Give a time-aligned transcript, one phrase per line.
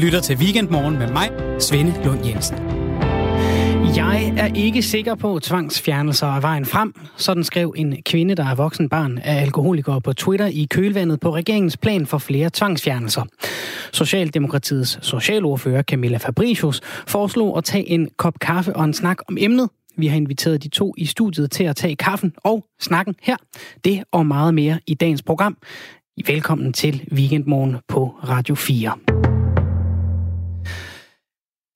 [0.00, 2.56] lytter til Weekendmorgen med mig, Svende Lund Jensen.
[3.96, 8.54] Jeg er ikke sikker på tvangsfjernelser af vejen frem, sådan skrev en kvinde, der er
[8.54, 13.22] voksen barn af alkoholikere på Twitter i kølvandet på regeringens plan for flere tvangsfjernelser.
[13.92, 19.68] Socialdemokratiets socialordfører Camilla Fabricius foreslog at tage en kop kaffe og en snak om emnet.
[19.96, 23.36] Vi har inviteret de to i studiet til at tage kaffen og snakken her.
[23.84, 25.56] Det og meget mere i dagens program.
[26.26, 29.29] Velkommen til Weekendmorgen på Radio 4.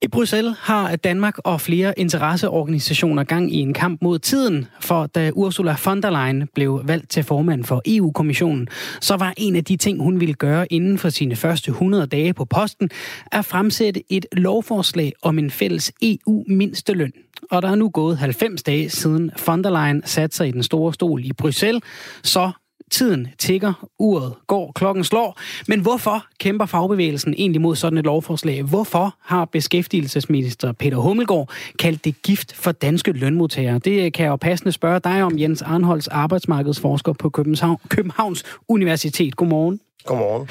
[0.03, 5.31] I Bruxelles har Danmark og flere interesseorganisationer gang i en kamp mod tiden, for da
[5.35, 8.69] Ursula von der Leyen blev valgt til formand for EU-kommissionen,
[9.01, 12.35] så var en af de ting, hun ville gøre inden for sine første 100 dage
[12.35, 12.91] på posten,
[13.33, 17.13] at fremsætte et lovforslag om en fælles EU-mindsteløn.
[17.51, 20.63] Og der er nu gået 90 dage siden von der Leyen satte sig i den
[20.63, 21.83] store stol i Bruxelles,
[22.23, 22.51] så
[22.95, 25.41] Tiden tigger, uret går, klokken slår.
[25.69, 28.63] Men hvorfor kæmper fagbevægelsen egentlig mod sådan et lovforslag?
[28.63, 33.79] Hvorfor har beskæftigelsesminister Peter Hummelgaard kaldt det gift for danske lønmodtagere?
[33.79, 39.37] Det kan jeg jo passende spørge dig om, Jens Arnholds, arbejdsmarkedsforsker på København, Københavns Universitet.
[39.37, 39.81] Godmorgen.
[40.05, 40.49] Godmorgen.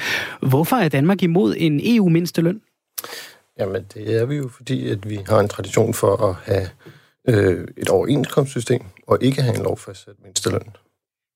[0.48, 2.60] Hvorfor er Danmark imod en EU-mindsteløn?
[3.58, 6.68] Jamen, det er vi jo, fordi at vi har en tradition for at have
[7.28, 10.62] øh, et overenskomstsystem, og ikke have en lovfastsat mindsteløn.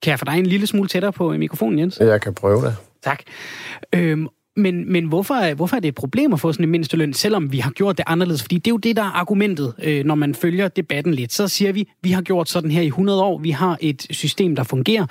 [0.03, 1.99] Kan jeg få dig en lille smule tættere på mikrofonen, Jens?
[2.01, 2.77] Jeg kan prøve det.
[3.03, 3.23] Tak.
[3.95, 7.15] Øhm, men, men hvorfor, er, hvorfor er det et problem at få sådan en mindsteløn,
[7.15, 8.43] selvom vi har gjort det anderledes?
[8.43, 11.33] Fordi det er jo det, der er argumentet, øh, når man følger debatten lidt.
[11.33, 14.57] Så siger vi, vi har gjort sådan her i 100 år, vi har et system,
[14.57, 15.07] der fungerer.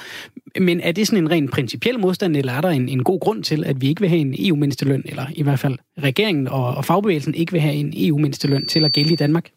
[0.60, 3.44] Men er det sådan en ren principiel modstand, eller er der en, en god grund
[3.44, 6.86] til, at vi ikke vil have en EU-mindsteløn, eller i hvert fald regeringen og, og
[6.86, 9.50] fagbevægelsen ikke vil have en EU-mindsteløn til at gælde i Danmark?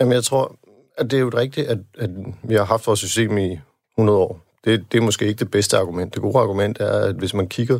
[0.00, 0.56] Jamen, jeg tror,
[0.98, 2.10] at det er jo rigtigt, at, at
[2.42, 3.58] vi har haft vores system i
[3.98, 6.14] 100 år det, det er måske ikke det bedste argument.
[6.14, 7.78] Det gode argument er, at hvis man kigger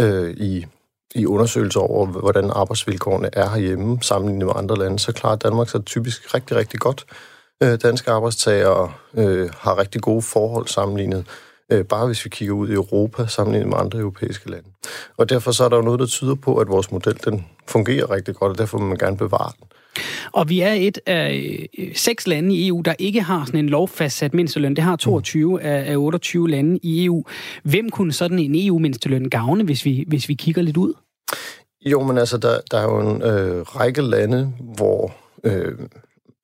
[0.00, 0.66] øh, i,
[1.14, 5.84] i undersøgelser over, hvordan arbejdsvilkårene er herhjemme, sammenlignet med andre lande, så klarer Danmark sig
[5.84, 7.04] typisk rigtig, rigtig godt.
[7.62, 11.26] Øh, danske arbejdstagere øh, har rigtig gode forhold sammenlignet
[11.72, 14.68] øh, bare hvis vi kigger ud i Europa, sammenlignet med andre europæiske lande.
[15.16, 18.10] Og derfor så er der jo noget, der tyder på, at vores model den fungerer
[18.10, 19.68] rigtig godt, og derfor vil man gerne bevare den.
[20.32, 23.68] Og vi er et af øh, seks lande i EU, der ikke har sådan en
[23.68, 24.76] lovfastsat mindsteløn.
[24.76, 27.24] Det har 22 af 28 lande i EU.
[27.62, 30.94] Hvem kunne sådan en EU-mindsteløn gavne, hvis vi, hvis vi kigger lidt ud?
[31.86, 35.78] Jo, men altså, der, der er jo en øh, række lande, hvor, øh,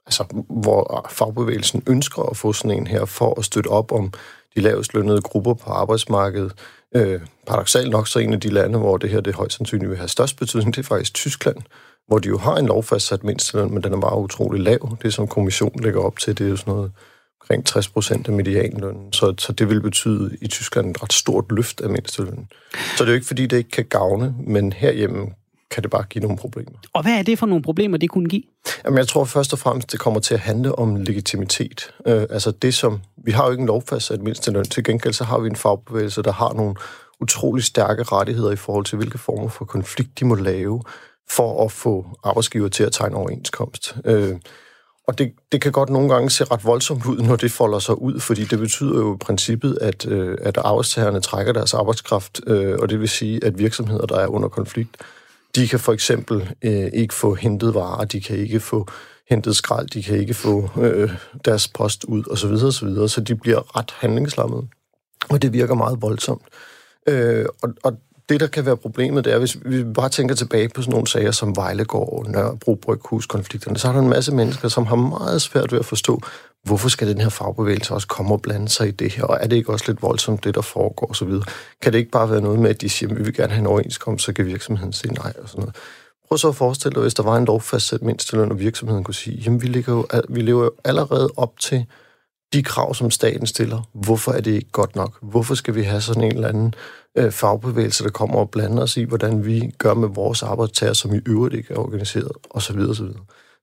[0.06, 4.12] altså, hvor fagbevægelsen ønsker at få sådan en her for at støtte op om
[4.56, 6.52] de lavest lønnede grupper på arbejdsmarkedet.
[6.96, 9.98] Øh, paradoxalt nok så en af de lande, hvor det her det højst sandsynligt vil
[9.98, 11.56] have størst betydning, det er faktisk Tyskland,
[12.10, 14.96] hvor de jo har en lovfastsat mindsteløn, men den er bare utrolig lav.
[15.02, 16.92] Det, som kommissionen lægger op til, det er jo sådan noget
[17.40, 19.12] omkring 60 procent af medianlønnen.
[19.12, 22.48] Så, så det vil betyde i Tyskland et ret stort løft af mindstelønnen.
[22.72, 25.26] Så det er jo ikke, fordi det ikke kan gavne, men herhjemme
[25.70, 26.78] kan det bare give nogle problemer.
[26.92, 28.42] Og hvad er det for nogle problemer, det kunne give?
[28.84, 31.94] Jamen, jeg tror først og fremmest, det kommer til at handle om legitimitet.
[32.06, 33.00] Øh, altså det som...
[33.24, 34.64] Vi har jo ikke en lovfastsat mindsteløn.
[34.64, 36.74] Til gengæld så har vi en fagbevægelse, der har nogle
[37.20, 40.82] utrolig stærke rettigheder i forhold til, hvilke former for konflikt de må lave,
[41.30, 43.96] for at få arbejdsgiver til at tegne overenskomst.
[44.04, 44.36] Øh,
[45.06, 48.02] og det, det kan godt nogle gange se ret voldsomt ud, når det folder sig
[48.02, 52.78] ud, fordi det betyder jo i princippet, at, øh, at arbejdstagerne trækker deres arbejdskraft, øh,
[52.78, 54.96] og det vil sige, at virksomheder, der er under konflikt,
[55.54, 58.86] de kan for eksempel øh, ikke få hentet varer, de kan ikke få
[59.30, 61.10] hentet skrald, de kan ikke få øh,
[61.44, 62.56] deres post ud, osv.
[62.56, 64.62] Så, så, så de bliver ret handlingslammede.
[65.30, 66.42] Og det virker meget voldsomt.
[67.06, 67.92] Øh, og, og
[68.30, 71.06] det, der kan være problemet, det er, hvis vi bare tænker tilbage på sådan nogle
[71.06, 75.72] sager som Vejlegård, Nørrebro, Bryghus-konflikterne, så er der en masse mennesker, som har meget svært
[75.72, 76.20] ved at forstå,
[76.64, 79.46] hvorfor skal den her fagbevægelse også komme og blande sig i det her, og er
[79.46, 81.32] det ikke også lidt voldsomt, det der foregår osv.?
[81.82, 83.60] Kan det ikke bare være noget med, at de siger, at vi vil gerne have
[83.60, 85.76] en overenskomst, så kan virksomheden sige nej og sådan noget?
[86.28, 89.36] Prøv så at forestille dig, hvis der var en lovfastsat mindsteløn, og virksomheden kunne sige,
[89.36, 91.86] jamen vi, ligger jo, vi lever jo allerede op til
[92.52, 93.88] de krav, som staten stiller.
[93.92, 95.18] Hvorfor er det ikke godt nok?
[95.22, 96.74] Hvorfor skal vi have sådan en eller anden
[97.18, 101.14] øh, fagbevægelse, der kommer og blander os i, hvordan vi gør med vores arbejdstager, som
[101.14, 102.78] i øvrigt ikke er organiseret, osv.
[102.78, 103.06] osv.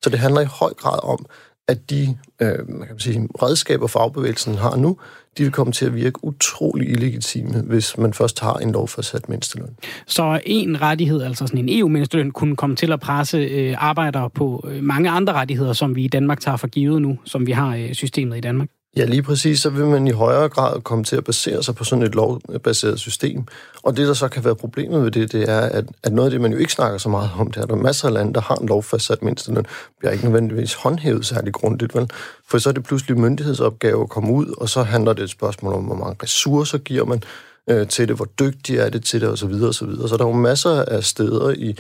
[0.04, 1.26] Så det handler i høj grad om,
[1.68, 4.98] at de øh, man kan sige, redskaber, fagbevægelsen har nu,
[5.38, 9.78] de vil komme til at virke utrolig illegitime, hvis man først har en lovfastsat mindsteløn.
[10.08, 14.68] Så en rettighed, altså sådan en EU-mindsteløn, kunne komme til at presse øh, arbejdere på
[14.68, 17.76] øh, mange andre rettigheder, som vi i Danmark tager for givet nu, som vi har
[17.76, 18.70] øh, systemet i Danmark?
[18.96, 19.60] Ja, lige præcis.
[19.60, 23.00] Så vil man i højere grad komme til at basere sig på sådan et lovbaseret
[23.00, 23.44] system.
[23.84, 26.32] Og det, der så kan være problemet ved det, det er, at, at noget af
[26.32, 28.14] det, man jo ikke snakker så meget om, det er, at der er masser af
[28.14, 29.66] lande, der har en lovfastsat mindsteløn,
[30.00, 32.10] bliver ikke nødvendigvis håndhævet særlig grundigt, vel?
[32.48, 35.74] For så er det pludselig myndighedsopgave at komme ud, og så handler det et spørgsmål
[35.74, 37.24] om, hvor mange ressourcer giver man
[37.70, 39.54] øh, til det, hvor dygtig er det til det, osv.
[39.54, 39.92] osv.
[40.08, 41.76] Så der er jo masser af steder i,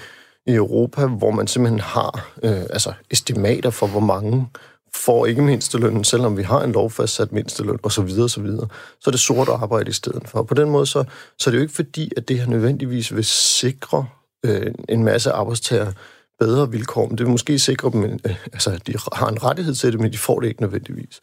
[0.45, 4.47] i Europa, hvor man simpelthen har øh, altså estimater for, hvor mange
[5.05, 8.67] får ikke mindstelønnen, selvom vi har en lovfastsat mindsteløn og så videre, Så videre
[9.07, 10.43] er det sort arbejde i stedet for.
[10.43, 11.03] På den måde, så,
[11.39, 14.05] så er det jo ikke fordi, at det her nødvendigvis vil sikre
[14.45, 15.91] øh, en masse arbejdstager
[16.39, 19.91] bedre vilkår, men det vil måske sikre dem, øh, altså de har en rettighed til
[19.91, 21.21] det, men de får det ikke nødvendigvis.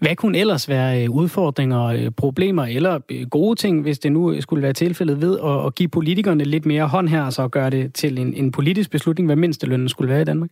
[0.00, 4.40] Hvad kunne ellers være øh, udfordringer, øh, problemer eller øh, gode ting, hvis det nu
[4.40, 7.70] skulle være tilfældet ved at, at give politikerne lidt mere hånd her, og så gøre
[7.70, 10.50] det til en, en politisk beslutning, hvad mindstelønnen skulle være i Danmark?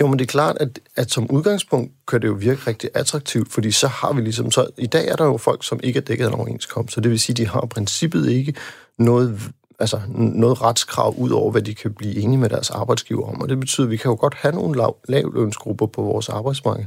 [0.00, 3.52] Jo, men det er klart, at, at som udgangspunkt kan det jo virke rigtig attraktivt,
[3.52, 4.50] fordi så har vi ligesom...
[4.50, 7.00] Så, I dag er der jo folk, som ikke er dækket af en overenskomst, så
[7.00, 8.54] det vil sige, at de har i princippet ikke
[8.98, 9.40] noget,
[9.78, 13.42] altså, noget retskrav ud over, hvad de kan blive enige med deres arbejdsgiver om.
[13.42, 16.84] Og det betyder, at vi kan jo godt have nogle lav, lavlønsgrupper på vores arbejdsmarked,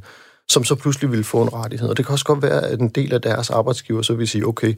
[0.49, 1.89] som så pludselig vil få en rettighed.
[1.89, 4.47] Og det kan også godt være, at en del af deres arbejdsgiver så vil sige,
[4.47, 4.73] okay,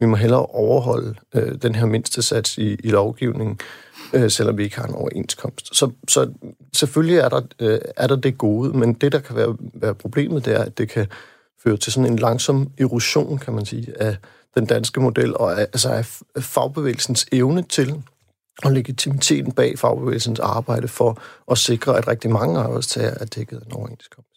[0.00, 3.58] vi må hellere overholde øh, den her mindste sats i, i lovgivningen,
[4.12, 5.76] øh, selvom vi ikke har en overenskomst.
[5.76, 6.32] Så, så
[6.74, 10.44] selvfølgelig er der, øh, er der det gode, men det, der kan være, være problemet,
[10.44, 11.06] det er, at det kan
[11.62, 14.16] føre til sådan en langsom erosion, kan man sige, af
[14.54, 18.02] den danske model, og af, altså af fagbevægelsens evne til
[18.64, 23.66] og legitimiteten bag fagbevægelsens arbejde for at sikre, at rigtig mange arbejdstager er dækket af
[23.66, 24.30] en overenskomst.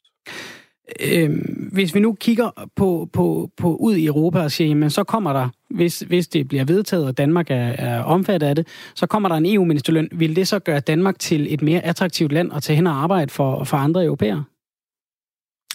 [1.00, 1.30] Øh,
[1.72, 5.34] hvis vi nu kigger på, på, på ud i Europa og siger, jamen så kommer
[5.34, 9.30] der, hvis, hvis det bliver vedtaget, og Danmark er, er omfattet af det, så kommer
[9.30, 10.10] der en EU-ministerløn.
[10.12, 13.32] Vil det så gøre Danmark til et mere attraktivt land at tage hen og arbejde
[13.32, 14.44] for, for andre europæere?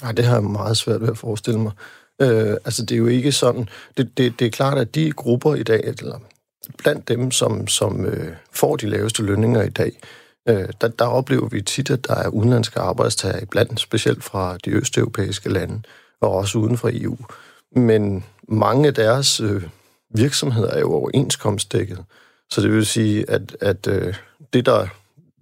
[0.03, 1.73] Nej, det har jeg meget svært ved at forestille mig.
[2.23, 3.69] Øh, altså, det er jo ikke sådan...
[3.97, 6.19] Det, det, det er klart, at de grupper i dag, eller
[6.79, 11.07] blandt dem, som, som øh, får de laveste lønninger i dag, øh, Øh, der, der
[11.07, 15.83] oplever vi tit, at der er udenlandske arbejdstager iblandt, specielt fra de østeuropæiske lande,
[16.21, 17.17] og også uden for EU.
[17.77, 19.63] Men mange af deres øh,
[20.11, 22.05] virksomheder er jo overenskomstdækket.
[22.51, 24.15] Så det vil sige, at, at øh,
[24.53, 24.87] det, der,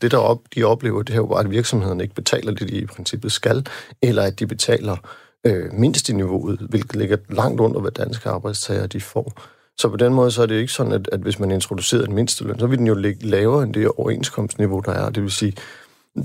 [0.03, 2.79] det, der op, de oplever, det er jo bare, at virksomhederne ikke betaler det, de
[2.79, 3.67] i princippet skal,
[4.03, 4.97] eller at de betaler
[5.45, 9.33] øh, mindst i niveauet, hvilket ligger langt under, hvad danske arbejdstager de får.
[9.83, 12.15] Så på den måde så er det ikke sådan, at, at hvis man introducerer en
[12.15, 15.11] mindsteløn, så vil den jo ligge lavere end det overenskomstniveau, der er.
[15.11, 15.57] Det vil sige,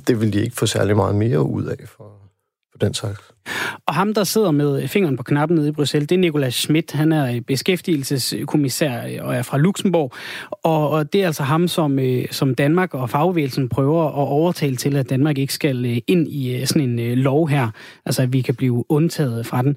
[0.08, 2.12] det vil de ikke få særlig meget mere ud af for,
[2.72, 3.20] for den slags.
[3.86, 6.92] Og ham, der sidder med fingeren på knappen nede i Bruxelles, det er Nicolas Schmidt.
[6.92, 10.14] Han er øh, beskæftigelseskommissær øh, og er fra Luxembourg.
[10.52, 14.76] Og, og det er altså ham, som, øh, som Danmark og fagbevægelsen prøver at overtale
[14.76, 17.70] til, at Danmark ikke skal ind i sådan en lov her.
[18.06, 19.76] Altså, at vi kan blive undtaget fra den.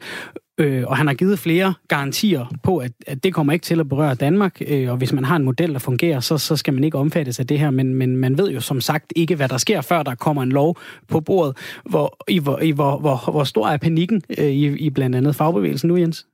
[0.60, 3.88] Øh, og han har givet flere garantier på, at, at det kommer ikke til at
[3.88, 6.84] berøre Danmark, øh, og hvis man har en model, der fungerer, så, så skal man
[6.84, 9.56] ikke omfattes af det her, men, men man ved jo som sagt ikke, hvad der
[9.56, 10.76] sker, før der kommer en lov
[11.08, 11.56] på bordet.
[11.84, 15.36] Hvor, i, hvor, i, hvor, hvor, hvor stor er panikken øh, i, i blandt andet
[15.36, 16.26] fagbevægelsen nu, Jens?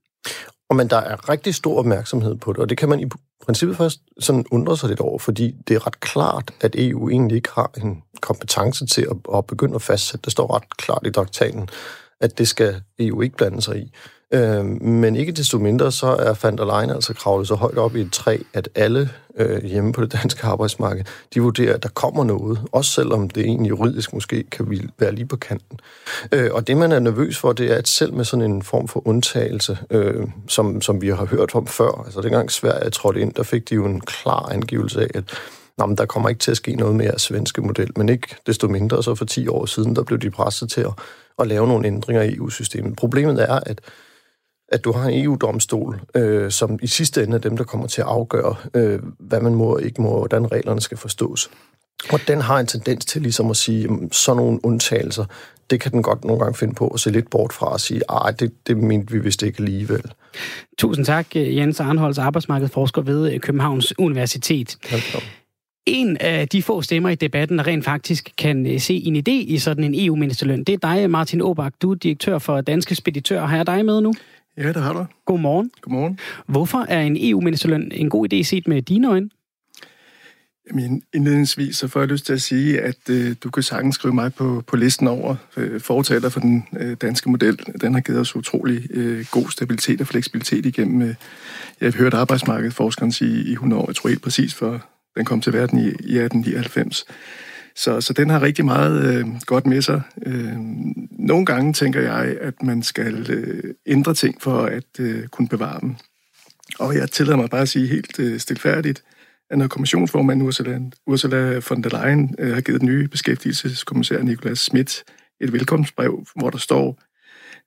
[0.68, 3.04] Og men der er rigtig stor opmærksomhed på det, og det kan man i
[3.44, 7.36] princippet først sådan undre sig lidt over, fordi det er ret klart, at EU egentlig
[7.36, 10.24] ikke har en kompetence til at, at begynde at fastsætte.
[10.24, 11.68] Det står ret klart i traktaten,
[12.20, 13.92] at det skal EU ikke blande sig i.
[14.34, 17.96] Øh, men ikke desto mindre, så er van der Leyen altså kravlet så højt op
[17.96, 21.88] i et træ, at alle øh, hjemme på det danske arbejdsmarked, de vurderer, at der
[21.88, 25.80] kommer noget, også selvom det egentlig juridisk måske kan være lige på kanten.
[26.32, 28.88] Øh, og det, man er nervøs for, det er, at selv med sådan en form
[28.88, 33.32] for undtagelse, øh, som, som vi har hørt om før, altså dengang Sverige trådte ind,
[33.32, 35.24] der fik de jo en klar angivelse af, at
[35.78, 38.36] Nå, men der kommer ikke til at ske noget med jeres svenske model, men ikke
[38.46, 40.92] desto mindre, så for 10 år siden, der blev de presset til at,
[41.38, 42.96] at lave nogle ændringer i EU-systemet.
[42.96, 43.80] Problemet er, at
[44.68, 48.00] at du har en EU-domstol, øh, som i sidste ende er dem, der kommer til
[48.00, 51.50] at afgøre, øh, hvad man må og ikke må, og hvordan reglerne skal forstås.
[52.12, 55.24] Og den har en tendens til ligesom at sige, at sådan nogle undtagelser,
[55.70, 58.02] det kan den godt nogle gange finde på at se lidt bort fra og sige,
[58.26, 60.02] at det, det mente vi vist ikke alligevel.
[60.78, 64.78] Tusind tak, Jens Arnholds, arbejdsmarkedsforsker ved Københavns Universitet.
[64.90, 65.30] Velkommen.
[65.86, 69.52] En af de få stemmer i debatten, der rent faktisk kan øh, se en idé
[69.52, 71.72] i sådan en EU-ministerløn, det er dig, Martin Åbak.
[71.82, 73.46] Du er direktør for Danske Speditør.
[73.46, 74.12] Har jeg dig med nu?
[74.56, 75.06] Ja, det har du.
[75.24, 75.70] Godmorgen.
[75.80, 76.18] Godmorgen.
[76.46, 79.30] Hvorfor er en EU-ministerløn en god idé set med dine øjne?
[80.70, 84.14] Jamen, indledningsvis så får jeg lyst til at sige, at øh, du kan sagtens skrive
[84.14, 87.58] mig på, på listen over øh, fortaler for den øh, danske model.
[87.80, 91.14] Den har givet os utrolig øh, god stabilitet og fleksibilitet igennem, øh,
[91.80, 94.86] jeg har hørt arbejdsmarkedsforskeren sige i 100 år, jeg tror helt præcis, for
[95.16, 97.04] den kom til verden i, i 1899.
[97.76, 100.02] Så, så den har rigtig meget øh, godt med sig.
[100.26, 100.56] Øh,
[101.10, 105.80] nogle gange tænker jeg, at man skal øh, ændre ting for at øh, kunne bevare
[105.80, 105.96] dem.
[106.78, 109.02] Og jeg tillader mig bare at sige helt øh, stilfærdigt,
[109.50, 114.58] at når kommissionsformanden Ursula, Ursula von der Leyen øh, har givet den nye beskæftigelseskommissær Nicolas
[114.58, 115.04] Schmidt
[115.40, 117.02] et velkomstbrev, hvor der står,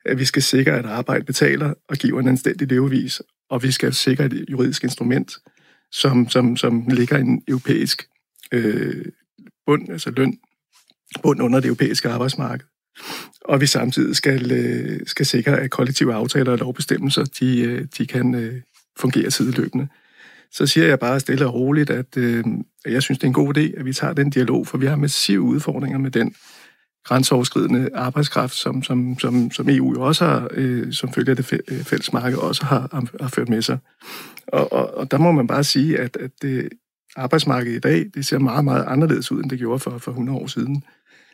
[0.05, 3.93] at vi skal sikre, at arbejde betaler og giver en anstændig levevis, og vi skal
[3.93, 5.37] sikre et juridisk instrument,
[5.91, 8.07] som, som, som ligger en europæisk
[8.51, 9.05] øh,
[9.69, 10.37] bund, altså løn,
[11.23, 12.65] bund under det europæiske arbejdsmarked.
[13.41, 18.05] Og vi samtidig skal, øh, skal sikre, at kollektive aftaler og lovbestemmelser, de, øh, de
[18.07, 18.61] kan øh,
[18.99, 19.87] fungere sideløbende.
[20.51, 22.45] Så siger jeg bare stille og roligt, at, at
[22.85, 24.95] jeg synes, det er en god idé, at vi tager den dialog, for vi har
[24.95, 26.35] massive udfordringer med den
[27.05, 31.45] grænseoverskridende arbejdskraft, som, som, som, som EU jo også har, øh, som følger det
[31.87, 33.77] fælles marked, også har, har ført med sig.
[34.47, 36.69] Og, og, og der må man bare sige, at, at det,
[37.15, 40.39] arbejdsmarkedet i dag, det ser meget, meget anderledes ud, end det gjorde for, for 100
[40.39, 40.83] år siden.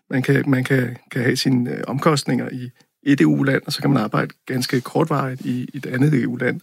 [0.09, 2.69] Man kan, man kan, kan have sine øh, omkostninger i
[3.03, 6.61] et EU-land, og så kan man arbejde ganske kortvarigt i, i et andet EU-land.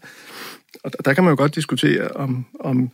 [0.84, 2.90] Og der kan man jo godt diskutere, om, om,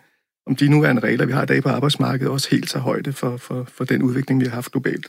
[0.46, 3.36] om de nuværende regler, vi har i dag på arbejdsmarkedet, også helt tager højde for,
[3.36, 5.06] for, for den udvikling, vi har haft globalt.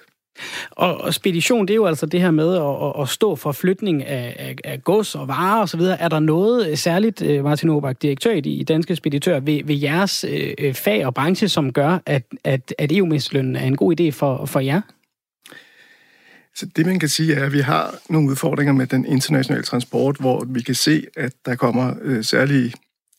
[0.71, 4.05] Og, og spedition, det er jo altså det her med at, at stå for flytning
[4.05, 5.81] af, af, af gods og varer osv.
[5.81, 9.75] Er der noget øh, særligt, øh, Martin Obak, direktør i, i Danske Speditør, ved, ved
[9.75, 13.99] jeres øh, øh, fag og branche, som gør, at, at, at EU-mestlønnen er en god
[13.99, 14.81] idé for, for jer?
[16.55, 20.15] Så det, man kan sige, er, at vi har nogle udfordringer med den internationale transport,
[20.19, 22.73] hvor vi kan se, at der kommer øh, særlige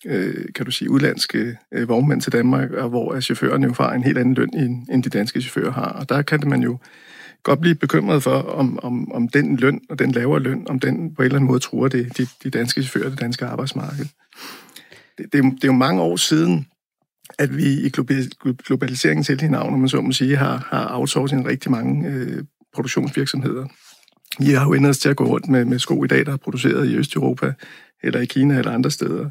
[0.07, 4.05] øh, kan du sige, udlandske øh, vognmænd til Danmark, og hvor chaufførerne jo får en
[4.05, 5.93] helt anden løn, end, end de danske chauffører har.
[5.93, 6.79] Og der kan man jo
[7.43, 11.15] godt blive bekymret for, om, om, om den løn og den lavere løn, om den
[11.15, 14.05] på en eller anden måde truer det, de, de danske chauffører det danske arbejdsmarked.
[15.19, 16.67] Det, det, er, det er jo mange år siden,
[17.39, 17.91] at vi i
[18.67, 22.45] globaliseringens til navn, om man så må sige, har, har outsourcet rigtig mange øh,
[22.75, 23.67] produktionsvirksomheder.
[24.39, 26.33] Vi har jo endt os til at gå rundt med, med sko i dag, der
[26.33, 27.53] er produceret i Østeuropa,
[28.03, 29.31] eller i Kina eller andre steder.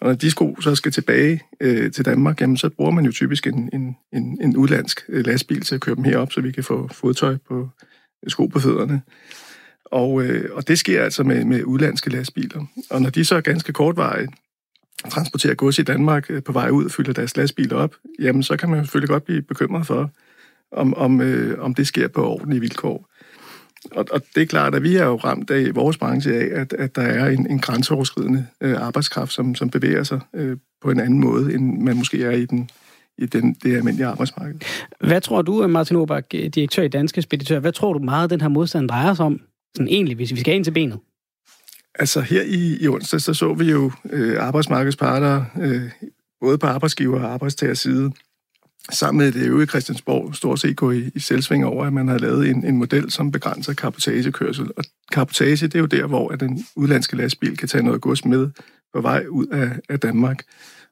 [0.00, 3.12] Og når de sko så skal tilbage øh, til Danmark, jamen, så bruger man jo
[3.12, 6.52] typisk en, en, en, en udlandsk øh, lastbil til at køre dem herop, så vi
[6.52, 7.68] kan få fodtøj på
[8.24, 9.02] øh, sko på fødderne.
[9.84, 12.64] Og, øh, og det sker altså med, med udlandske lastbiler.
[12.90, 14.30] Og når de så er ganske kortvarigt
[15.08, 18.56] transporterer gods i Danmark øh, på vej ud og fylder deres lastbiler op, jamen så
[18.56, 20.10] kan man selvfølgelig godt blive bekymret for,
[20.72, 23.09] om, om, øh, om det sker på ordentlige vilkår.
[23.90, 26.72] Og, og det er klart, at vi er jo ramt af vores branche af, at,
[26.72, 31.00] at der er en, en grænseoverskridende øh, arbejdskraft, som, som bevæger sig øh, på en
[31.00, 32.70] anden måde, end man måske er i den
[33.18, 34.60] i den, det almindelige arbejdsmarked.
[35.00, 38.48] Hvad tror du, Martin Obak, direktør i Danske Speditør, hvad tror du meget, den her
[38.48, 39.40] modstand drejer sig om?
[39.76, 40.98] Sådan egentlig, hvis vi skal ind til benet.
[41.94, 45.82] Altså her i, i onsdag, så så vi jo øh, arbejdsmarkedsparter, øh,
[46.40, 48.12] både på arbejdsgiver- og arbejdstager side,
[48.90, 52.18] sammen med det øvrige Christiansborg stort set gå i, i selvsving over, at man har
[52.18, 54.70] lavet en, en model, som begrænser kapotagekørsel.
[54.76, 58.24] Og kapotage, det er jo der, hvor at den udlandske lastbil kan tage noget gods
[58.24, 58.50] med
[58.94, 60.42] på vej ud af, af Danmark.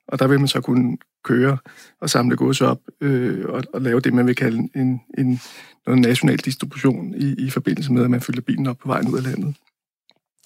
[0.08, 1.58] Og der vil man så kunne køre
[2.00, 5.40] og samle gods op øh, og, og lave det, man vil kalde en, en
[5.86, 9.18] noget national distribution i, i forbindelse med, at man fylder bilen op på vejen ud
[9.18, 9.54] af landet.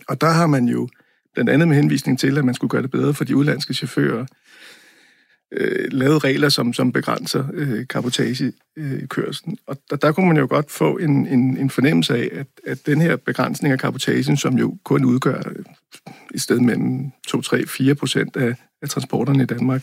[0.09, 0.89] Og der har man jo
[1.35, 4.27] blandt andet med henvisning til, at man skulle gøre det bedre for de udlandske chauffører,
[5.53, 9.59] øh, lavet regler, som, som begrænser øh, kapotagekørslen.
[9.67, 12.87] Og der, der kunne man jo godt få en, en, en fornemmelse af, at, at
[12.87, 15.65] den her begrænsning af kapotagen, som jo kun udgør øh,
[16.35, 19.83] i stedet mellem 2-3-4 procent af, af transporterne i Danmark,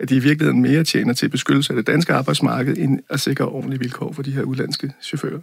[0.00, 3.44] at de i virkeligheden mere tjener til beskyttelse af det danske arbejdsmarked, end at sikre
[3.44, 5.40] ordentlige vilkår for de her udlandske chauffører.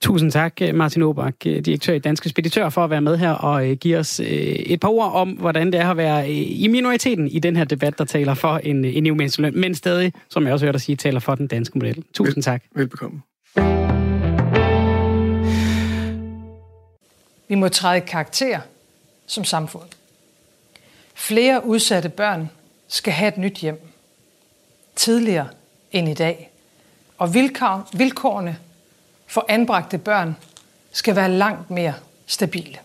[0.00, 3.76] Tusind tak, Martin Obak, direktør i Danske Speditør, for at være med her og øh,
[3.76, 7.28] give os øh, et par ord om, hvordan det er at være øh, i minoriteten
[7.28, 10.52] i den her debat, der taler for en, en eu løn, men stadig, som jeg
[10.52, 12.04] også hørte dig sige, taler for den danske model.
[12.14, 12.62] Tusind Vel, tak.
[12.74, 13.22] Velbekomme.
[17.48, 18.60] Vi må træde karakter
[19.26, 19.88] som samfund.
[21.14, 22.50] Flere udsatte børn
[22.88, 23.80] skal have et nyt hjem.
[24.96, 25.48] Tidligere
[25.92, 26.50] end i dag.
[27.18, 28.56] Og vilkår, vilkårene
[29.28, 30.36] for anbragte børn
[30.92, 31.94] skal være langt mere
[32.26, 32.78] stabile.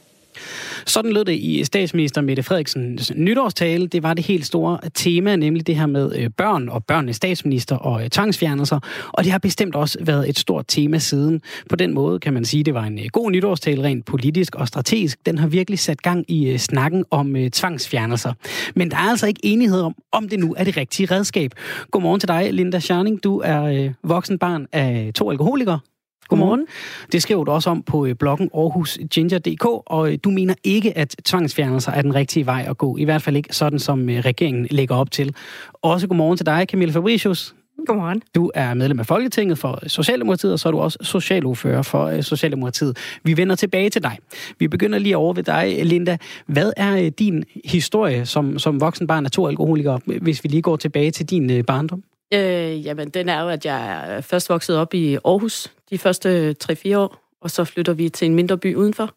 [0.85, 3.87] Sådan lød det i statsminister Mette Frederiksens nytårstale.
[3.87, 7.75] Det var det helt store tema, nemlig det her med øh, børn og børnenes statsminister
[7.75, 8.79] og øh, tvangsfjernelser.
[9.07, 11.41] Og det har bestemt også været et stort tema siden.
[11.69, 14.55] På den måde kan man sige, at det var en øh, god nytårstale rent politisk
[14.55, 15.25] og strategisk.
[15.25, 18.33] Den har virkelig sat gang i snakken om tvangsfjernelser.
[18.75, 21.51] Men der er altså ikke enighed om, om det nu er det rigtige redskab.
[21.91, 23.23] Godmorgen til dig, Linda Scharning.
[23.23, 25.79] Du er voksen barn af to alkoholikere
[26.27, 26.65] Godmorgen.
[27.11, 31.15] Det skriver du også om på øh, bloggen aarhusginger.dk, og øh, du mener ikke, at
[31.25, 32.97] tvangsfjernelser er den rigtige vej at gå.
[32.97, 35.35] I hvert fald ikke sådan, som øh, regeringen lægger op til.
[35.73, 37.55] Også godmorgen til dig, Camilla Fabricius.
[37.85, 38.21] Godmorgen.
[38.35, 42.97] Du er medlem af Folketinget for Socialdemokratiet, og så er du også socialordfører for Socialdemokratiet.
[43.23, 44.17] Vi vender tilbage til dig.
[44.59, 46.17] Vi begynder lige over ved dig, Linda.
[46.45, 50.75] Hvad er din historie som, som voksen barn af to alkoholikere, hvis vi lige går
[50.75, 52.03] tilbage til din barndom?
[52.33, 56.55] Øh, jamen, den er jo, at jeg er først vokset op i Aarhus de første
[56.63, 59.15] 3-4 år, og så flytter vi til en mindre by udenfor.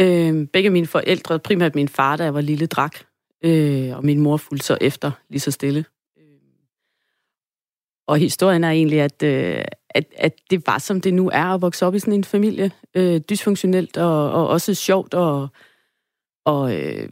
[0.00, 2.96] Øh, begge mine forældre, primært min far, da jeg var lille, drak,
[3.44, 5.84] øh, og min mor fulgte så efter lige så stille.
[6.18, 6.24] Øh.
[8.06, 11.62] Og historien er egentlig, at, øh, at, at det var, som det nu er at
[11.62, 12.70] vokse op i sådan en familie.
[12.94, 15.48] Øh, dysfunktionelt og, og også sjovt og,
[16.44, 17.08] og, øh,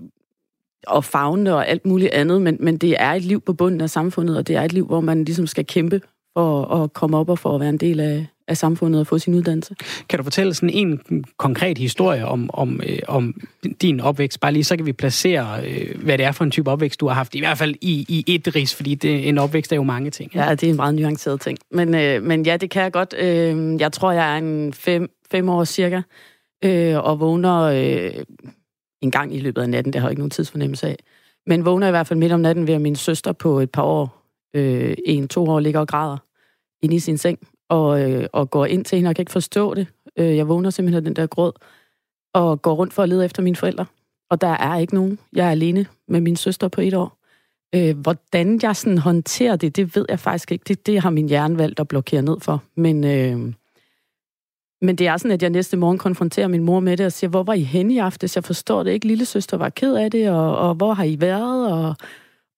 [0.87, 3.91] og fagne og alt muligt andet, men, men det er et liv på bunden af
[3.91, 6.01] samfundet, og det er et liv, hvor man ligesom skal kæmpe
[6.37, 9.19] for at komme op og for at være en del af, af samfundet og få
[9.19, 9.75] sin uddannelse.
[10.09, 11.01] Kan du fortælle sådan en
[11.37, 13.41] konkret historie om, om, øh, om
[13.83, 14.41] din opvækst?
[14.41, 17.07] Bare lige så kan vi placere, øh, hvad det er for en type opvækst, du
[17.07, 17.35] har haft.
[17.35, 20.35] I hvert fald i, i et ris, fordi det, en opvækst er jo mange ting.
[20.35, 21.59] Ja, ja det er en meget nuanceret ting.
[21.71, 23.15] Men, øh, men ja, det kan jeg godt.
[23.19, 26.03] Øh, jeg tror, jeg er en fem, fem år cirka,
[26.65, 28.25] øh, og vågner øh,
[29.01, 29.93] en gang i løbet af natten.
[29.93, 30.97] Det har jeg ikke nogen tidsfornemmelse af.
[31.47, 33.83] Men vågner i hvert fald midt om natten ved, at min søster på et par
[33.83, 34.23] år,
[34.55, 36.17] øh, en, to år, ligger og græder
[36.83, 37.39] inde i sin seng
[37.69, 39.87] og, øh, og går ind til hende og kan ikke forstå det.
[40.17, 41.53] Øh, jeg vågner simpelthen af den der gråd
[42.35, 43.87] og går rundt for at lede efter mine forældre.
[44.31, 45.19] Og der er ikke nogen.
[45.33, 47.17] Jeg er alene med min søster på et år.
[47.75, 50.65] Øh, hvordan jeg sådan håndterer det, det ved jeg faktisk ikke.
[50.69, 52.63] Det, det har min hjerne valgt at blokere ned for.
[52.77, 53.53] Men, øh,
[54.83, 57.31] men det er sådan, at jeg næste morgen konfronterer min mor med det og siger,
[57.31, 58.37] hvor var I henne i aftes?
[58.37, 59.07] Jeg forstår det ikke.
[59.07, 61.73] Lille søster var ked af det, og, og hvor har I været?
[61.73, 61.95] Og,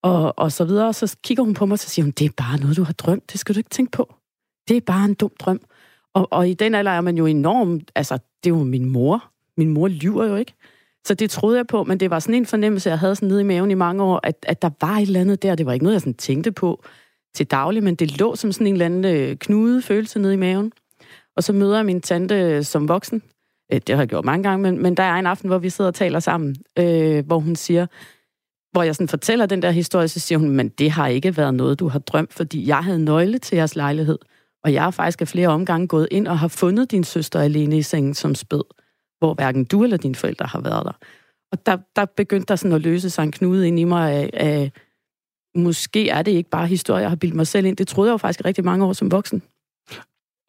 [0.02, 0.88] og, og så videre.
[0.88, 2.82] Og så kigger hun på mig og så siger hun, det er bare noget, du
[2.82, 3.32] har drømt.
[3.32, 4.14] Det skal du ikke tænke på.
[4.68, 5.60] Det er bare en dum drøm.
[6.14, 7.92] Og, og i den alder er man jo enormt...
[7.94, 9.24] Altså, det er jo min mor.
[9.56, 10.54] Min mor lyver jo ikke.
[11.06, 13.40] Så det troede jeg på, men det var sådan en fornemmelse, jeg havde sådan nede
[13.40, 15.54] i maven i mange år, at, at der var et eller andet der.
[15.54, 16.84] Det var ikke noget, jeg sådan tænkte på
[17.34, 20.36] til daglig, men det lå som sådan en eller anden øh, knude følelse nede i
[20.36, 20.72] maven.
[21.36, 23.22] Og så møder jeg min tante øh, som voksen.
[23.72, 25.70] Øh, det har jeg gjort mange gange, men, men der er en aften, hvor vi
[25.70, 27.86] sidder og taler sammen, øh, hvor hun siger,
[28.72, 31.54] hvor jeg sådan fortæller den der historie, så siger hun, men det har ikke været
[31.54, 34.18] noget, du har drømt, fordi jeg havde nøgle til jeres lejlighed.
[34.64, 37.78] Og jeg har faktisk af flere omgange gået ind og har fundet din søster alene
[37.78, 38.62] i sengen som spæd,
[39.18, 40.92] hvor hverken du eller dine forældre har været der.
[41.52, 44.30] Og der, der begyndte der sådan at løse sig en knude ind i mig af,
[44.32, 44.72] af,
[45.54, 47.76] måske er det ikke bare historie, jeg har bildt mig selv ind.
[47.76, 49.42] Det troede jeg jo faktisk rigtig mange år som voksen.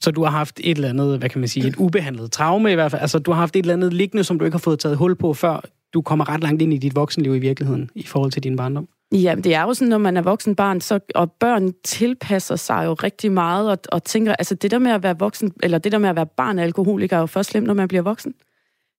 [0.03, 2.75] Så du har haft et eller andet, hvad kan man sige, et ubehandlet traume i
[2.75, 3.01] hvert fald.
[3.01, 5.15] Altså, du har haft et eller andet liggende, som du ikke har fået taget hul
[5.15, 5.61] på, før
[5.93, 8.87] du kommer ret langt ind i dit voksenliv i virkeligheden, i forhold til din barndom.
[9.11, 12.85] Ja, det er jo sådan, når man er voksen barn, så, og børn tilpasser sig
[12.85, 15.91] jo rigtig meget, og, og tænker, altså det der med at være voksen, eller det
[15.91, 18.33] der med at være barn af alkoholiker, er jo først slemt, når man bliver voksen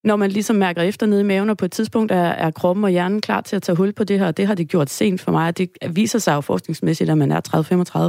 [0.05, 2.85] når man ligesom mærker efter nede i maven, og på et tidspunkt er, er kroppen
[2.85, 4.91] og hjernen klar til at tage hul på det her, og det har det gjort
[4.91, 7.41] sent for mig, det viser sig jo forskningsmæssigt, at man er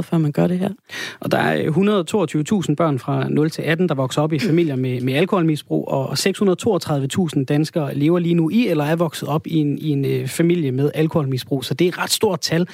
[0.00, 0.70] før man gør det her.
[1.20, 5.00] Og der er 122.000 børn fra 0 til 18, der vokser op i familier med,
[5.00, 9.78] med alkoholmisbrug, og 632.000 danskere lever lige nu i, eller er vokset op i en,
[9.78, 12.68] i en øh, familie med alkoholmisbrug, så det er et ret stort tal.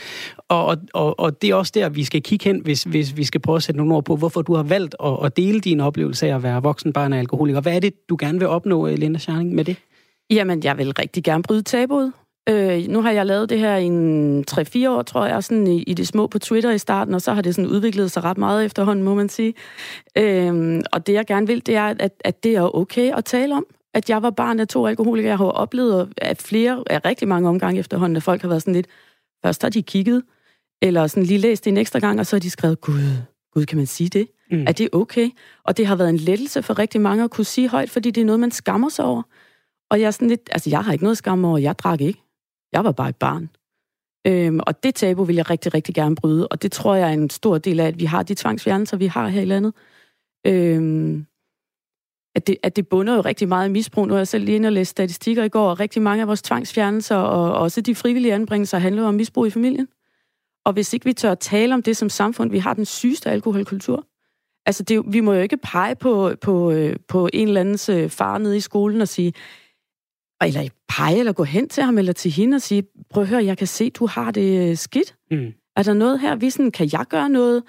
[0.48, 3.40] Og, og, og det er også der, vi skal kigge hen, hvis, hvis vi skal
[3.40, 6.28] prøve at sætte nogle ord på, hvorfor du har valgt at, at dele din oplevelse
[6.28, 7.60] af at være voksen barn af alkoholiker.
[7.60, 9.76] Hvad er det, du gerne vil opnå, Amanda Scharning, med det?
[10.30, 12.12] Jamen, jeg vil rigtig gerne bryde tabuet.
[12.48, 15.82] Øh, nu har jeg lavet det her i en 3-4 år, tror jeg, sådan i,
[15.82, 18.38] i det små på Twitter i starten, og så har det sådan udviklet sig ret
[18.38, 19.54] meget efterhånden, må man sige.
[20.18, 23.54] Øh, og det, jeg gerne vil, det er, at, at det er okay at tale
[23.54, 23.66] om.
[23.94, 25.28] At jeg var barn af to alkoholikere.
[25.30, 28.74] Jeg har oplevet at flere, af rigtig mange omgange efterhånden, at folk har været sådan
[28.74, 28.86] lidt,
[29.44, 30.22] først har de kigget,
[30.82, 33.00] eller sådan lige læst det en ekstra gang, og så har de skrevet, Gud,
[33.54, 34.28] Gud, kan man sige det?
[34.52, 34.64] Mm.
[34.66, 35.30] Er det okay?
[35.64, 38.20] Og det har været en lettelse for rigtig mange at kunne sige højt, fordi det
[38.20, 39.22] er noget, man skammer sig over.
[39.90, 42.22] Og jeg er sådan lidt, altså jeg har ikke noget skam over, jeg drak ikke.
[42.72, 43.50] Jeg var bare et barn.
[44.26, 47.12] Øhm, og det tabu vil jeg rigtig, rigtig gerne bryde, og det tror jeg er
[47.12, 49.74] en stor del af, at vi har de tvangsfjernelser, vi har her i landet.
[50.46, 51.26] Øhm,
[52.34, 54.06] at det, at det bunder jo rigtig meget i misbrug.
[54.06, 56.28] Nu har jeg selv lige inde og læst statistikker i går, og rigtig mange af
[56.28, 59.88] vores tvangsfjernelser, og også de frivillige anbringelser, handler om misbrug i familien.
[60.64, 63.30] Og hvis ikke vi tør at tale om det som samfund, vi har den sygeste
[63.30, 64.06] alkoholkultur.
[64.66, 68.10] Altså, det, vi må jo ikke pege på, på, øh, på en eller andens øh,
[68.10, 69.32] far nede i skolen og sige,
[70.42, 73.44] eller pege eller gå hen til ham eller til hende og sige, prøv at høre,
[73.44, 75.14] jeg kan se, du har det øh, skidt.
[75.30, 75.52] Mm.
[75.76, 77.62] Er der noget her, vi sådan, kan jeg gøre noget?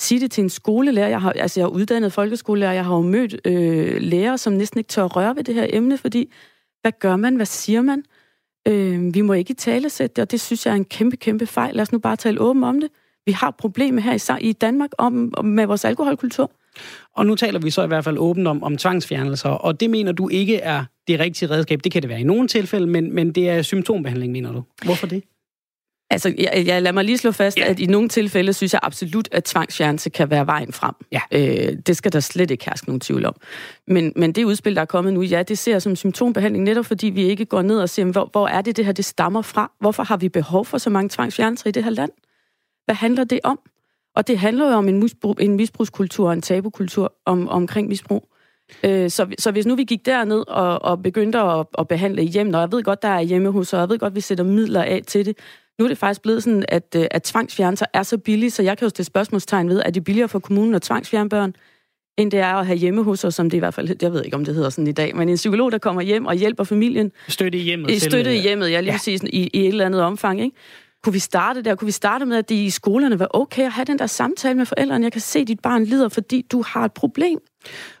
[0.00, 1.08] Sige det til en skolelærer.
[1.08, 2.72] Jeg har, altså, jeg har uddannet folkeskolelærer.
[2.72, 5.66] Jeg har jo mødt øh, lærere, som næsten ikke tør at røre ved det her
[5.70, 6.32] emne, fordi
[6.80, 7.36] hvad gør man?
[7.36, 8.04] Hvad siger man?
[8.68, 11.46] Øh, vi må ikke tale sætte det, og det synes jeg er en kæmpe, kæmpe
[11.46, 11.74] fejl.
[11.74, 12.90] Lad os nu bare tale åben om det.
[13.28, 16.50] Vi har problemer her i, i Danmark om, om, med vores alkoholkultur.
[17.16, 20.12] Og nu taler vi så i hvert fald åbent om, om tvangsfjernelser, og det mener
[20.12, 21.80] du ikke er det rigtige redskab.
[21.84, 24.62] Det kan det være i nogle tilfælde, men, men det er symptombehandling, mener du.
[24.84, 25.22] Hvorfor det?
[26.10, 27.64] Altså, jeg, jeg lader mig lige slå fast, ja.
[27.64, 30.94] at i nogle tilfælde synes jeg absolut, at tvangsfjernelse kan være vejen frem.
[31.12, 31.20] Ja.
[31.32, 33.34] Øh, det skal der slet ikke herske nogen tvivl om.
[33.86, 36.86] Men, men det udspil, der er kommet nu, ja, det ser jeg som symptombehandling, netop
[36.86, 39.42] fordi vi ikke går ned og siger, hvor, hvor er det, det her det stammer
[39.42, 39.72] fra?
[39.80, 42.10] Hvorfor har vi behov for så mange tvangsfjernelser i det her land?
[42.88, 43.60] Hvad handler det om?
[44.16, 48.28] Og det handler jo om en, misbrug, en misbrugskultur, en tabukultur om, omkring misbrug.
[48.84, 52.26] Øh, så, så hvis nu vi gik derned og, og begyndte at, at behandle i
[52.26, 54.82] hjemmet, og jeg ved godt, der er hjemmehus, og jeg ved godt, vi sætter midler
[54.82, 55.38] af til det,
[55.78, 58.78] Nu er det faktisk blevet sådan, at, øh, at tvangsfjernelser er så billige, så jeg
[58.78, 61.54] kan jo stille spørgsmålstegn ved, at det er billigere for kommunen at tvangsfjerne børn,
[62.18, 64.24] end det er at have hjemme hos os, som det i hvert fald, jeg ved
[64.24, 66.64] ikke, om det hedder sådan i dag, men en psykolog, der kommer hjem og hjælper
[66.64, 67.12] familien.
[67.28, 68.02] Støtte i hjemmet.
[68.02, 68.96] Støtte i hjemmet, ja, lige ja.
[68.96, 70.56] præcis, i, i et eller andet omfang, ikke?
[71.02, 71.74] Kunne vi starte der?
[71.74, 74.54] Kunne vi starte med, at det i skolerne var okay at have den der samtale
[74.54, 75.04] med forældrene?
[75.04, 77.38] Jeg kan se, at dit barn lider, fordi du har et problem.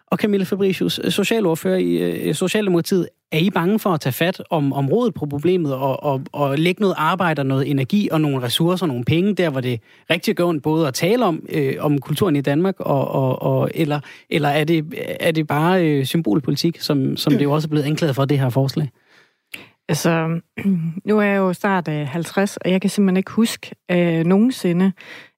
[0.06, 4.72] Og Camilla Fabricius, socialordfører i øh, Socialdemokratiet, er I bange for at tage fat om,
[4.72, 8.42] om rådet på problemet og, og, og lægge noget arbejde og noget energi og nogle
[8.42, 9.80] ressourcer og nogle penge der, hvor det
[10.10, 13.70] rigtig gør ondt både at tale om, øh, om kulturen i Danmark, og, og, og,
[13.74, 14.84] eller, eller er, det,
[15.20, 18.38] er det bare øh, symbolpolitik, som, som det jo også er blevet anklaget for, det
[18.38, 18.90] her forslag?
[19.88, 20.40] Altså,
[21.08, 24.92] nu er jeg jo snart øh, 50, og jeg kan simpelthen ikke huske øh, nogensinde,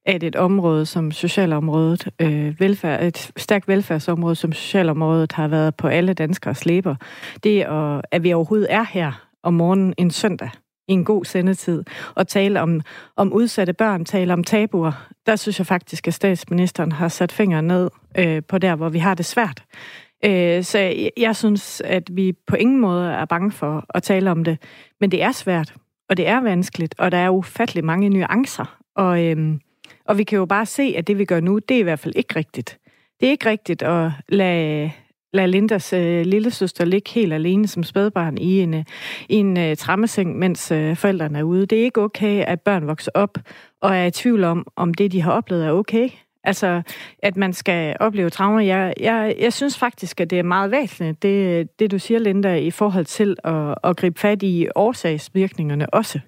[0.06, 5.88] at et område som socialområdet, øh, velfærd, et stærkt velfærdsområde som socialområdet har været på
[5.88, 6.94] alle danskers læber.
[7.44, 10.50] Det, er, at vi overhovedet er her om morgenen en søndag
[10.88, 11.82] i en god sendetid,
[12.14, 12.80] og tale om,
[13.16, 14.92] om udsatte børn, tale om tabuer,
[15.26, 18.98] der synes jeg faktisk, at statsministeren har sat fingeren ned øh, på der, hvor vi
[18.98, 19.64] har det svært.
[20.24, 24.30] Øh, så jeg, jeg synes, at vi på ingen måde er bange for at tale
[24.30, 24.58] om det,
[25.00, 25.74] men det er svært,
[26.08, 29.24] og det er vanskeligt, og der er ufattelig mange nuancer, og...
[29.24, 29.60] øhm,
[30.04, 31.98] og vi kan jo bare se, at det, vi gør nu, det er i hvert
[31.98, 32.78] fald ikke rigtigt.
[33.20, 34.90] Det er ikke rigtigt at lade,
[35.32, 38.84] lade Lindas øh, lillesøster ligge helt alene som spædbarn i en, øh,
[39.28, 41.66] i en øh, trammeseng, mens øh, forældrene er ude.
[41.66, 43.38] Det er ikke okay, at børn vokser op
[43.80, 46.08] og er i tvivl om, om det, de har oplevet, er okay.
[46.44, 46.82] Altså,
[47.22, 48.60] at man skal opleve traumer.
[48.60, 52.56] Jeg, jeg, jeg synes faktisk, at det er meget væsentligt, det, det du siger, Linda,
[52.56, 56.20] i forhold til at, at gribe fat i årsagsvirkningerne også.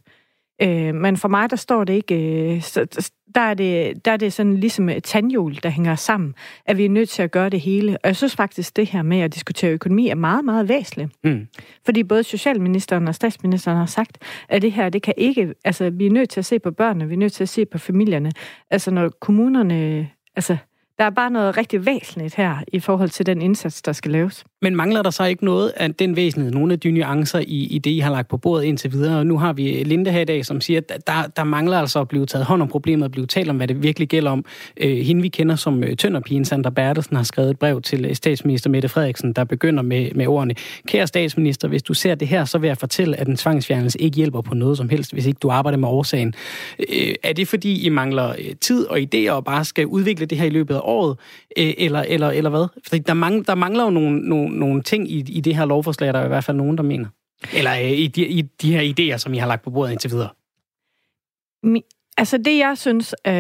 [0.63, 2.55] Øh, men for mig, der står det ikke...
[2.55, 6.35] Øh, så, der, er det, der er det sådan ligesom et tandhjul, der hænger sammen,
[6.67, 7.93] at vi er nødt til at gøre det hele.
[7.93, 11.11] Og jeg synes faktisk, det her med at diskutere økonomi er meget, meget væsentligt.
[11.25, 11.47] Mm.
[11.85, 14.19] Fordi både socialministeren og statsministeren har sagt,
[14.49, 15.55] at det her, det kan ikke...
[15.65, 17.67] Altså, vi er nødt til at se på børnene, vi er nødt til at se
[17.67, 18.33] på familierne.
[18.71, 20.09] Altså, når kommunerne...
[20.37, 20.57] Altså,
[21.03, 24.45] der er bare noget rigtig væsentligt her i forhold til den indsats, der skal laves.
[24.63, 27.79] Men mangler der så ikke noget af den væsentlighed, nogle af de nuancer i, i
[27.79, 29.19] det, I har lagt på bordet indtil videre?
[29.19, 32.01] Og nu har vi Linde her i dag, som siger, at der, der mangler altså
[32.01, 34.45] at blive taget hånd om problemet og blive talt om, hvad det virkelig gælder om.
[34.77, 38.15] Øh, hende, vi kender som øh, tønderpigen, Sandra Bertelsen, har skrevet et brev til øh,
[38.15, 40.55] statsminister Mette Frederiksen, der begynder med, med ordene.
[40.87, 44.17] Kære statsminister, hvis du ser det her, så vil jeg fortælle, at en tvangsfjernelse ikke
[44.17, 46.35] hjælper på noget som helst, hvis ikke du arbejder med årsagen.
[46.79, 50.39] Øh, er det fordi, I mangler øh, tid og idéer og bare skal udvikle det
[50.39, 51.19] her i løbet af året?
[51.59, 52.67] Øh, eller, eller, eller hvad?
[52.89, 56.13] Fordi der, mangler, der mangler jo nogle, nogle, nogle ting i, i det her lovforslag,
[56.13, 57.07] der er i hvert fald nogen, der mener.
[57.55, 60.11] Eller øh, i, de, i de her idéer, som I har lagt på bordet indtil
[60.11, 60.29] videre.
[61.63, 61.83] Mi,
[62.17, 63.33] altså det, jeg synes øh,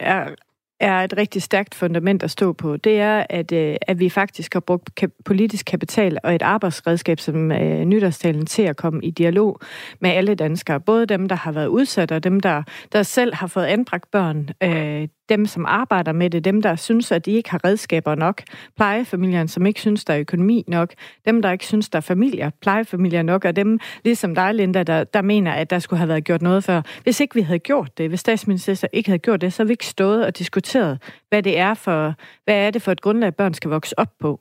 [0.00, 0.34] er
[0.80, 4.52] er et rigtig stærkt fundament at stå på, det er, at, øh, at vi faktisk
[4.52, 9.10] har brugt ka- politisk kapital og et arbejdsredskab som øh, nytårstalen til at komme i
[9.10, 9.60] dialog
[10.00, 10.80] med alle danskere.
[10.80, 14.48] Både dem, der har været udsat, og dem, der, der selv har fået anbragt børn.
[14.62, 18.42] Øh, dem, som arbejder med det, dem, der synes, at de ikke har redskaber nok,
[18.76, 20.94] plejefamilierne, som ikke synes, der er økonomi nok,
[21.26, 25.04] dem, der ikke synes, der er familier, plejefamilier nok, og dem, ligesom dig, Linda, der,
[25.04, 26.82] der mener, at der skulle have været gjort noget før.
[27.02, 29.72] Hvis ikke vi havde gjort det, hvis statsminister ikke havde gjort det, så havde vi
[29.72, 32.14] ikke stået og diskuteret, hvad det er for,
[32.44, 34.40] hvad er det for et grundlag, børn skal vokse op på.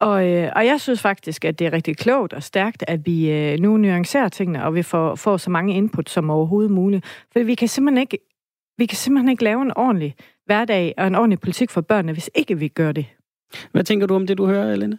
[0.00, 3.30] Og, øh, og jeg synes faktisk, at det er rigtig klogt og stærkt, at vi
[3.30, 7.06] øh, nu nuancerer tingene, og vi får, får så mange input som overhovedet muligt.
[7.32, 8.18] For vi kan simpelthen ikke
[8.80, 10.14] vi kan simpelthen ikke lave en ordentlig
[10.46, 13.06] hverdag og en ordentlig politik for børnene, hvis ikke vi gør det.
[13.72, 14.96] Hvad tænker du om det, du hører, Elena?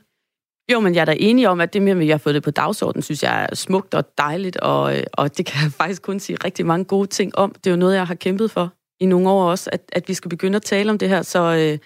[0.72, 2.44] Jo, men jeg er da enig om, at det med, at vi har fået det
[2.44, 6.20] på dagsordenen, synes jeg er smukt og dejligt, og, og det kan jeg faktisk kun
[6.20, 7.52] sige rigtig mange gode ting om.
[7.52, 10.13] Det er jo noget, jeg har kæmpet for i nogle år også, at, at vi
[10.13, 11.78] skal begynde at tale om det her, så, øh,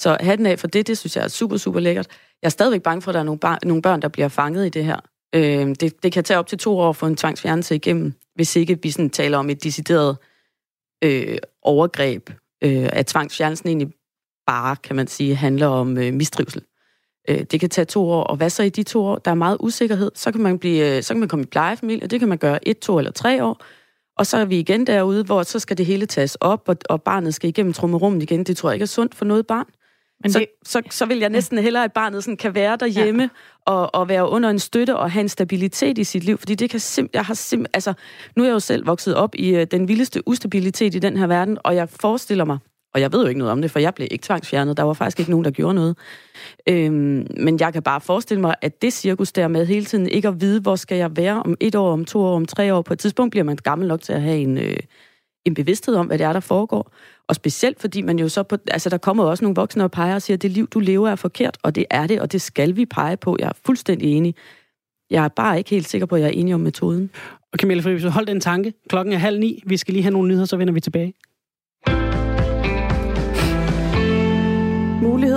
[0.00, 2.06] så hatten af for det, det synes jeg er super, super lækkert.
[2.42, 4.66] Jeg er stadigvæk bange for, at der er nogle, bar, nogle børn, der bliver fanget
[4.66, 5.00] i det her.
[5.34, 8.78] Øh, det, det kan tage op til to år for en tvangsfjernelse igennem, hvis ikke
[8.82, 10.16] vi sådan taler om et decideret
[11.04, 12.30] øh, overgreb,
[12.64, 13.88] øh, at tvangsfjernelsen egentlig
[14.46, 16.62] bare, kan man sige, handler om øh, mistrivsel.
[17.28, 19.16] Øh, det kan tage to år, og hvad så i de to år?
[19.16, 20.10] Der er meget usikkerhed.
[20.14, 22.38] Så kan man, blive, øh, så kan man komme i plejefamilie, og det kan man
[22.38, 23.62] gøre et, to eller tre år.
[24.16, 27.02] Og så er vi igen derude, hvor så skal det hele tages op, og, og
[27.02, 28.44] barnet skal igennem trummerummet igen.
[28.44, 29.66] Det tror jeg ikke er sundt for noget barn.
[30.22, 30.46] Men så, det...
[30.62, 33.72] så, så vil jeg næsten hellere, at barnet sådan kan være derhjemme ja.
[33.72, 36.38] og, og være under en støtte og have en stabilitet i sit liv.
[36.38, 37.92] Fordi det kan sim, jeg har sim, altså,
[38.36, 41.26] nu er jeg jo selv vokset op i uh, den vildeste ustabilitet i den her
[41.26, 42.58] verden, og jeg forestiller mig,
[42.94, 44.76] og jeg ved jo ikke noget om det, for jeg blev ikke tvangsfjernet.
[44.76, 45.96] Der var faktisk ikke nogen, der gjorde noget.
[46.68, 50.28] Øhm, men jeg kan bare forestille mig, at det cirkus der med hele tiden ikke
[50.28, 52.82] at vide, hvor skal jeg være om et år, om to år, om tre år.
[52.82, 54.76] På et tidspunkt bliver man gammel nok til at have en, øh,
[55.50, 56.92] en bevidsthed om, hvad det er, der foregår.
[57.28, 60.14] Og specielt fordi man jo så på, altså der kommer også nogle voksne og peger
[60.14, 62.42] og siger, at det liv, du lever, er forkert, og det er det, og det
[62.42, 63.36] skal vi pege på.
[63.38, 64.34] Jeg er fuldstændig enig.
[65.10, 67.10] Jeg er bare ikke helt sikker på, at jeg er enig om metoden.
[67.52, 68.72] Og Camilla Friis, hold den tanke.
[68.88, 69.62] Klokken er halv ni.
[69.66, 71.14] Vi skal lige have nogle nyheder, så vender vi tilbage.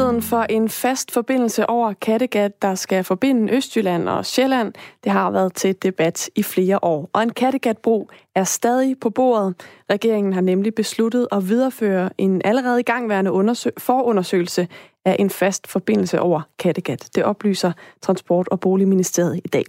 [0.02, 5.32] Muligheden for en fast forbindelse over Kattegat, der skal forbinde Østjylland og Sjælland, det har
[5.32, 7.10] været til debat i flere år.
[7.14, 9.56] Og en Kattegatbro er stadig på bordet.
[9.90, 14.68] Regeringen har nemlig besluttet at videreføre en allerede igangværende forundersøgelse
[15.06, 17.10] af en fast forbindelse over Kattegat.
[17.16, 19.66] Det oplyser Transport- og Boligministeriet i dag.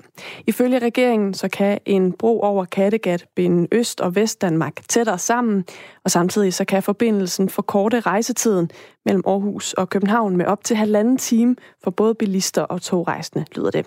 [0.46, 5.64] Ifølge regeringen så kan en bro over Kattegat binde Øst- og Vestdanmark tættere sammen,
[6.04, 8.70] og samtidig så kan forbindelsen forkorte rejsetiden
[9.04, 13.70] mellem Aarhus og København med op til halvanden time for både bilister og togrejsende, lyder
[13.70, 13.86] det.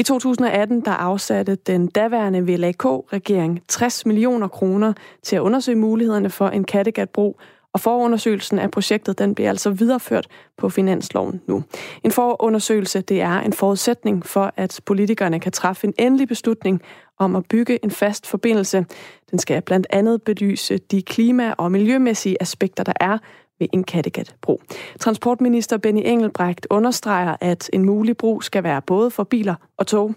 [0.00, 6.48] I 2018 der afsatte den daværende VLAK-regering 60 millioner kroner til at undersøge mulighederne for
[6.48, 7.40] en Kattegatbro,
[7.74, 10.26] og forundersøgelsen af projektet den bliver altså videreført
[10.56, 11.62] på finansloven nu.
[12.04, 16.82] En forundersøgelse det er en forudsætning for, at politikerne kan træffe en endelig beslutning
[17.18, 18.86] om at bygge en fast forbindelse.
[19.30, 23.18] Den skal blandt andet belyse de klima- og miljømæssige aspekter, der er
[23.58, 24.62] ved en Kattegat-bro.
[25.00, 30.14] Transportminister Benny Engelbrecht understreger, at en mulig bro skal være både for biler og tog.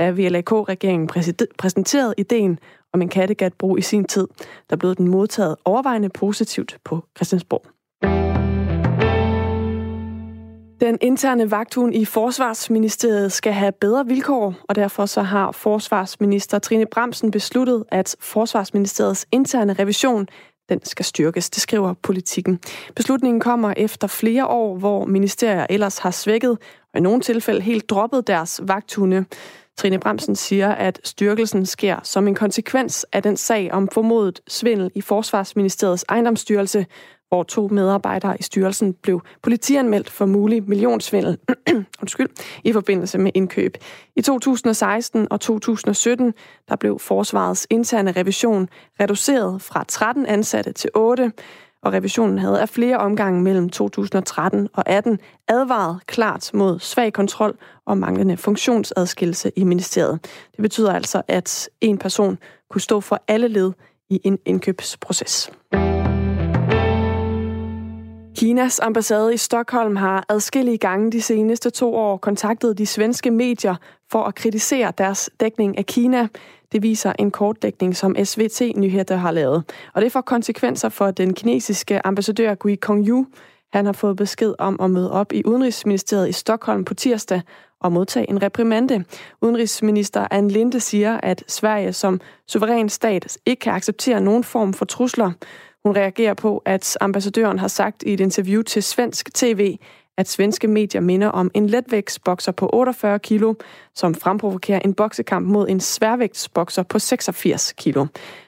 [0.00, 1.06] Da VLAK-regeringen
[1.58, 2.58] præsenterede ideen
[2.92, 4.28] om en Kattegat-bro i sin tid,
[4.70, 7.66] der blev den modtaget overvejende positivt på Christiansborg.
[10.80, 16.86] Den interne vagthund i Forsvarsministeriet skal have bedre vilkår, og derfor så har Forsvarsminister Trine
[16.86, 20.28] Bremsen besluttet, at Forsvarsministeriets interne revision
[20.68, 22.60] den skal styrkes, det skriver politikken.
[22.96, 26.58] Beslutningen kommer efter flere år, hvor ministerier ellers har svækket
[26.94, 29.24] og i nogle tilfælde helt droppet deres vagthunde.
[29.78, 34.90] Trine Bremsen siger, at styrkelsen sker som en konsekvens af den sag om formodet svindel
[34.94, 36.86] i Forsvarsministeriets ejendomsstyrelse,
[37.28, 41.38] hvor to medarbejdere i styrelsen blev politianmeldt for mulig millionsvindel
[42.02, 42.28] undskyld,
[42.64, 43.76] i forbindelse med indkøb.
[44.16, 46.34] I 2016 og 2017
[46.68, 48.68] der blev forsvarets interne revision
[49.00, 51.32] reduceret fra 13 ansatte til 8,
[51.82, 57.58] og revisionen havde af flere omgange mellem 2013 og 18 advaret klart mod svag kontrol
[57.86, 60.18] og manglende funktionsadskillelse i ministeriet.
[60.56, 62.38] Det betyder altså, at en person
[62.70, 63.72] kunne stå for alle led
[64.10, 65.50] i en indkøbsproces.
[68.36, 73.74] Kinas ambassade i Stockholm har adskillige gange de seneste to år kontaktet de svenske medier
[74.10, 76.28] for at kritisere deres dækning af Kina.
[76.72, 79.64] Det viser en kortdækning, som SVT Nyheder har lavet.
[79.94, 83.26] Og det får konsekvenser for den kinesiske ambassadør Gui Kongyu.
[83.72, 87.42] Han har fået besked om at møde op i Udenrigsministeriet i Stockholm på tirsdag
[87.80, 89.04] og modtage en reprimande.
[89.42, 94.84] Udenrigsminister Ann Linde siger, at Sverige som suveræn stat ikke kan acceptere nogen form for
[94.84, 95.32] trusler.
[95.84, 99.76] Hun reagerer på, at ambassadøren har sagt i et interview til svensk tv,
[100.18, 103.54] at svenske medier minder om en letvægtsbokser på 48 kilo,
[103.94, 108.06] som fremprovokerer en boksekamp mod en sværvægtsbokser på 86 kilo.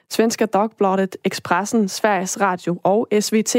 [0.09, 3.55] Svenska Dagbladet, Expressen, Sveriges Radio og SVT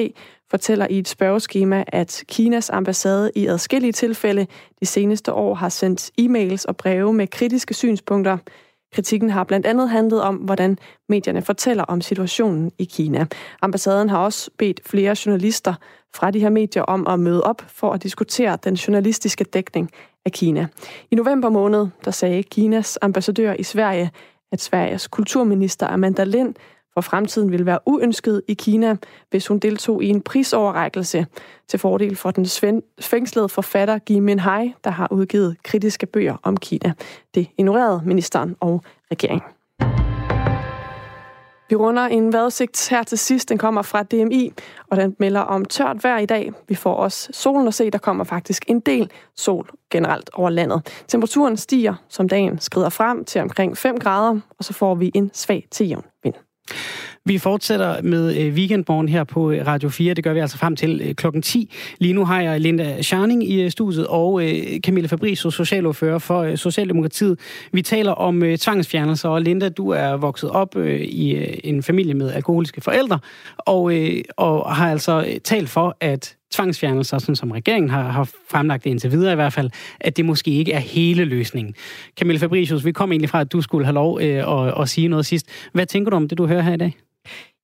[0.50, 4.46] fortæller i et spørgeskema, at Kinas ambassade i adskillige tilfælde
[4.80, 8.38] de seneste år har sendt e-mails og breve med kritiske synspunkter.
[8.94, 10.78] Kritikken har blandt andet handlet om, hvordan
[11.08, 13.26] medierne fortæller om situationen i Kina.
[13.62, 15.74] Ambassaden har også bedt flere journalister
[16.14, 19.90] fra de her medier om at møde op for at diskutere den journalistiske dækning
[20.24, 20.66] af Kina.
[21.10, 24.10] I november måned, der sagde Kinas ambassadør i Sverige,
[24.52, 26.54] at Sveriges kulturminister Amanda Lind
[26.94, 28.96] for fremtiden ville være uønsket i Kina,
[29.30, 31.26] hvis hun deltog i en prisoverrækkelse
[31.68, 32.46] til fordel for den
[33.00, 36.92] fængslede forfatter Gi Minhai, der har udgivet kritiske bøger om Kina.
[37.34, 39.42] Det ignorerede ministeren og regeringen.
[41.68, 43.48] Vi runder en vejrudsigt her til sidst.
[43.48, 44.52] Den kommer fra DMI,
[44.90, 46.52] og den melder om tørt vejr i dag.
[46.68, 47.90] Vi får også solen at se.
[47.90, 51.04] Der kommer faktisk en del sol generelt over landet.
[51.08, 55.30] Temperaturen stiger, som dagen skrider frem til omkring 5 grader, og så får vi en
[55.34, 56.34] svag til jævn vind.
[57.26, 60.14] Vi fortsætter med øh, Weekendmorgen her på øh, Radio 4.
[60.14, 61.72] Det gør vi altså frem til øh, klokken 10.
[61.98, 64.42] Lige nu har jeg Linda Scharning i øh, studiet og
[64.84, 67.38] Camilla Fabricio, socialordfører for Socialdemokratiet.
[67.72, 72.80] Vi taler om tvangsfjernelser, og Linda, du er vokset op i en familie med alkoholiske
[72.80, 73.18] forældre,
[73.58, 73.92] og,
[74.36, 79.10] og har altså talt for, at tvangsfjernelser, sådan som regeringen har, har fremlagt det indtil
[79.10, 81.74] videre i hvert fald, at det måske ikke er hele løsningen.
[82.18, 85.08] Camille Fabricius, vi kom egentlig fra, at du skulle have lov øh, at, at sige
[85.08, 85.46] noget sidst.
[85.72, 86.96] Hvad tænker du om det, du hører her i dag?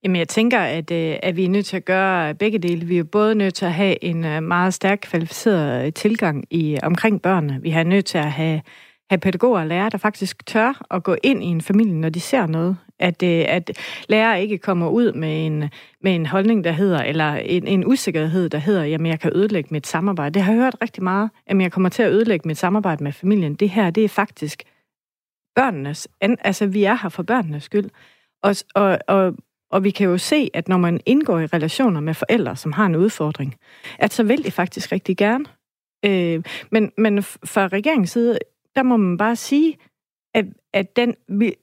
[0.05, 2.87] Jamen, jeg tænker, at, øh, at vi er nødt til at gøre begge dele.
[2.87, 6.79] Vi er både nødt til at have en øh, meget stærk kvalificeret øh, tilgang i
[6.83, 7.59] omkring børnene.
[7.63, 8.61] Vi har nødt til at have
[9.11, 12.21] have pædagoger og lærere, der faktisk tør at gå ind i en familie, når de
[12.21, 12.77] ser noget.
[12.99, 13.71] At, øh, at
[14.09, 15.71] lærere ikke kommer ud med en,
[16.03, 19.69] med en holdning, der hedder, eller en, en usikkerhed, der hedder, jamen jeg kan ødelægge
[19.73, 20.35] mit samarbejde.
[20.35, 23.13] Det har jeg hørt rigtig meget, at jeg kommer til at ødelægge mit samarbejde med
[23.13, 23.55] familien.
[23.55, 24.63] Det her, det er faktisk
[25.55, 27.91] børnenes, altså vi er her for børnenes skyld.
[28.43, 29.35] Og, og, og,
[29.71, 32.87] og vi kan jo se, at når man indgår i relationer med forældre, som har
[32.87, 33.55] en udfordring,
[33.99, 35.45] at så vil de faktisk rigtig gerne.
[36.05, 38.39] Øh, men, men fra regeringens side,
[38.77, 39.77] der må man bare sige,
[40.35, 41.15] at, at den,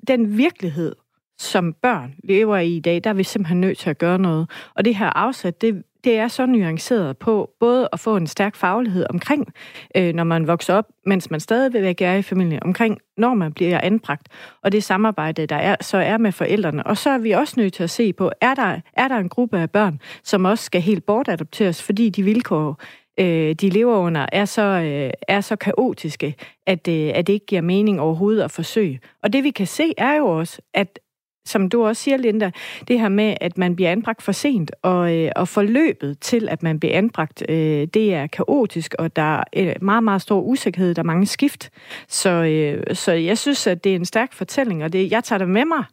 [0.08, 0.96] den virkelighed,
[1.40, 4.50] som børn lever i i dag, der er vi simpelthen nødt til at gøre noget.
[4.76, 8.56] Og det her afsat, det, det er så nuanceret på både at få en stærk
[8.56, 9.54] faglighed omkring,
[9.96, 13.54] øh, når man vokser op, mens man stadig vil være i familien, omkring når man
[13.54, 14.28] bliver anbragt,
[14.64, 16.88] og det samarbejde, der er, så er med forældrene.
[16.88, 19.30] Og så er vi også nødt til at se på, er der, er der en
[19.30, 22.82] gruppe af børn, som også skal helt bortadopteres, fordi de vilkår,
[23.20, 26.36] øh, de lever under, er så, øh, er så kaotiske,
[26.68, 29.00] at, øh, at det ikke giver mening overhovedet at forsøge.
[29.24, 31.00] Og det vi kan se er jo også, at
[31.48, 32.52] som du også siger, Linda,
[32.88, 36.64] det her med, at man bliver anbragt for sent, og, øh, og forløbet til, at
[36.64, 40.94] man bliver anbragt, øh, det er kaotisk, og der er øh, meget, meget stor usikkerhed,
[40.94, 41.70] der er mange skift.
[42.08, 45.38] Så, øh, så jeg synes, at det er en stærk fortælling, og det, jeg tager
[45.38, 45.84] det med mig,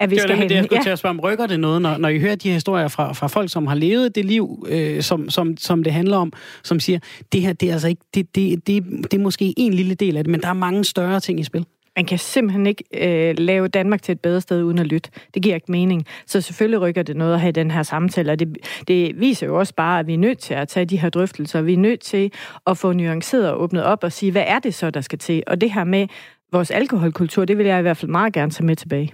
[0.00, 0.82] at vi det skal det, have det, jeg skulle ja.
[0.82, 3.26] til at spørge om, rykker det noget, når, når I hører de historier fra, fra
[3.26, 6.32] folk, som har levet det liv, øh, som, som, som det handler om,
[6.64, 6.98] som siger,
[7.32, 10.16] det her, det er altså ikke, det, det, det, det er måske en lille del
[10.16, 11.66] af det, men der er mange større ting i spil.
[11.96, 15.10] Man kan simpelthen ikke øh, lave Danmark til et bedre sted uden at lytte.
[15.34, 16.06] Det giver ikke mening.
[16.26, 18.58] Så selvfølgelig rykker det noget at have den her samtale, og det,
[18.88, 21.62] det viser jo også bare, at vi er nødt til at tage de her drøftelser.
[21.62, 22.32] Vi er nødt til
[22.66, 25.42] at få nuanceret og åbnet op og sige, hvad er det så, der skal til?
[25.46, 26.06] Og det her med
[26.52, 29.12] vores alkoholkultur, det vil jeg i hvert fald meget gerne tage med tilbage.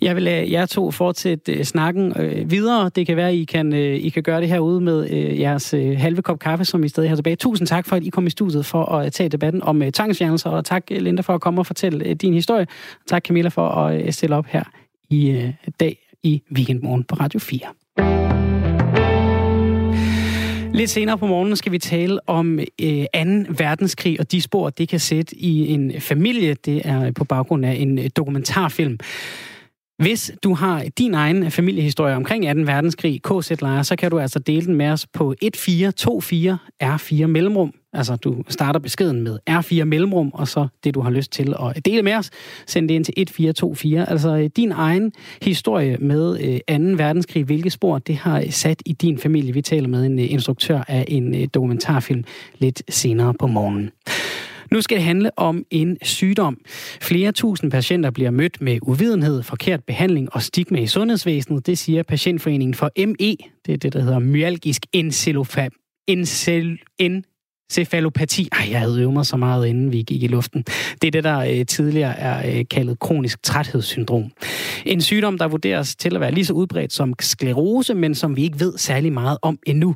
[0.00, 2.90] Jeg vil øh, lade jer to fortsætte øh, snakken øh, videre.
[2.96, 5.74] Det kan være, at I kan, øh, I kan gøre det herude med øh, jeres
[5.74, 7.36] øh, halve kop kaffe, som I stadig har tilbage.
[7.36, 9.92] Tusind tak for, at I kom i studiet for at øh, tage debatten om øh,
[9.92, 12.66] tvangsfjernelser, og tak, Linda, for at komme og fortælle øh, din historie.
[13.06, 14.64] Tak, Camilla, for at øh, stille op her
[15.10, 17.85] i øh, dag i Weekendmorgen på Radio 4.
[20.76, 23.54] Lidt senere på morgenen skal vi tale om øh, 2.
[23.58, 26.54] verdenskrig og de spor, det kan sætte i en familie.
[26.54, 28.98] Det er på baggrund af en dokumentarfilm.
[29.98, 32.72] Hvis du har din egen familiehistorie omkring 2.
[32.72, 37.72] verdenskrig, KZ-lejre, så kan du altså dele den med os på 1424 R4 mellemrum.
[37.92, 41.84] Altså, du starter beskeden med R4 mellemrum, og så det, du har lyst til at
[41.84, 42.30] dele med os,
[42.66, 44.10] send det ind til 1424.
[44.10, 46.84] Altså, din egen historie med øh, 2.
[46.96, 49.52] verdenskrig, hvilke spor det har sat i din familie.
[49.52, 52.24] Vi taler med en øh, instruktør af en øh, dokumentarfilm
[52.58, 53.90] lidt senere på morgenen.
[54.72, 56.60] Nu skal det handle om en sygdom.
[57.00, 61.66] Flere tusind patienter bliver mødt med uvidenhed, forkert behandling og stigma i sundhedsvæsenet.
[61.66, 63.36] Det siger Patientforeningen for ME.
[63.66, 65.76] Det er det, der hedder myalgisk encefalopati.
[66.08, 67.24] Encel, en
[67.72, 68.48] cefalopati.
[68.52, 70.64] Ej, jeg havde øvet mig så meget, inden vi gik i luften.
[71.02, 74.24] Det er det, der øh, tidligere er øh, kaldet kronisk træthedssyndrom.
[74.84, 78.42] En sygdom, der vurderes til at være lige så udbredt som sklerose, men som vi
[78.42, 79.94] ikke ved særlig meget om endnu.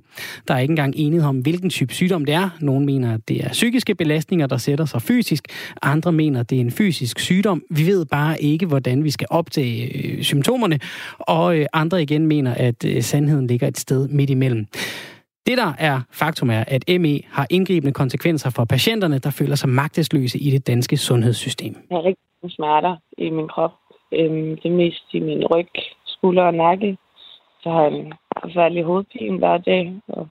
[0.48, 2.50] Der er ikke engang enighed om, hvilken type sygdom det er.
[2.60, 5.44] Nogle mener, at det er psykiske belastninger, der sætter sig fysisk.
[5.82, 7.62] Andre mener, at det er en fysisk sygdom.
[7.70, 10.78] Vi ved bare ikke, hvordan vi skal opdage øh, symptomerne.
[11.18, 14.66] Og øh, andre igen mener, at øh, sandheden ligger et sted midt imellem.
[15.46, 19.68] Det, der er faktum er, at ME har indgribende konsekvenser for patienterne, der føler sig
[19.68, 21.74] magtesløse i det danske sundhedssystem.
[21.90, 23.72] Jeg har rigtig smerter i min krop.
[24.12, 25.68] Øhm, det mest i min ryg,
[26.04, 26.98] skulder og nakke.
[27.62, 30.28] Så har jeg en forfærdelig hovedpine hver dag, og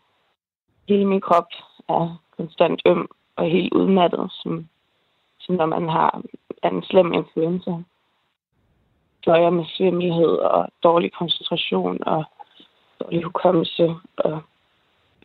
[0.88, 1.48] hele min krop
[1.90, 4.68] er konstant øm og helt udmattet, som,
[5.40, 6.22] som når man har
[6.64, 7.72] en slem influenza.
[9.24, 12.24] Fløjer med svimmelhed og dårlig koncentration og
[13.00, 14.42] dårlig hukommelse og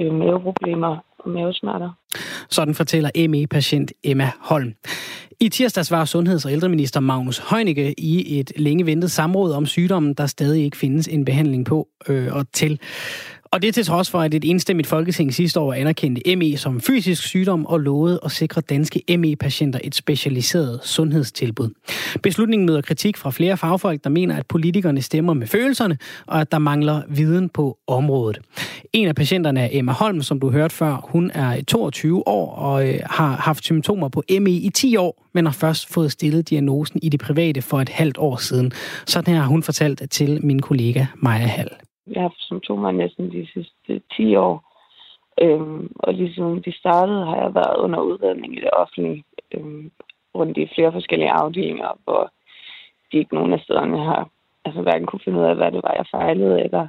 [0.00, 1.90] øh, maveproblemer og mavesmerter.
[2.50, 4.74] Sådan fortæller ME-patient Emma Holm.
[5.40, 10.14] I tirsdags var sundheds- og ældreminister Magnus Heunicke i et længe ventet samråd om sygdommen,
[10.14, 12.80] der stadig ikke findes en behandling på øh, og til.
[13.54, 16.80] Og det er til trods for, at et enstemmigt folketing sidste år anerkendte ME som
[16.80, 21.70] fysisk sygdom og lovede at sikre danske ME-patienter et specialiseret sundhedstilbud.
[22.22, 26.52] Beslutningen møder kritik fra flere fagfolk, der mener, at politikerne stemmer med følelserne, og at
[26.52, 28.38] der mangler viden på området.
[28.92, 31.08] En af patienterne er Emma Holm, som du hørte før.
[31.08, 35.46] Hun er 22 år og øh, har haft symptomer på ME i 10 år, men
[35.46, 38.72] har først fået stillet diagnosen i det private for et halvt år siden.
[39.06, 41.70] Sådan her har hun fortalt til min kollega Maja Hall.
[42.06, 44.74] Jeg har haft symptomer næsten de sidste 10 år.
[45.42, 49.24] Øhm, og lige siden de startede, har jeg været under udredning i det offentlige,
[49.54, 49.90] øhm,
[50.34, 52.30] rundt i flere forskellige afdelinger, hvor
[53.12, 54.28] de ikke nogen af stederne har
[54.64, 56.88] altså hverken kunne finde ud af, hvad det var, jeg fejlede, eller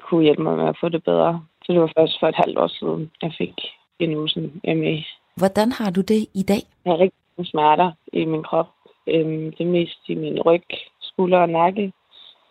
[0.00, 1.42] kunne hjælpe mig med at få det bedre.
[1.64, 3.54] Så det var først for et halvt år siden, jeg fik
[4.00, 5.04] diagnosen ME.
[5.36, 6.62] Hvordan har du det i dag?
[6.84, 8.68] Jeg har rigtig smerter i min krop.
[9.06, 10.64] Øhm, det mest i min ryg,
[11.00, 11.92] skulder og nakke.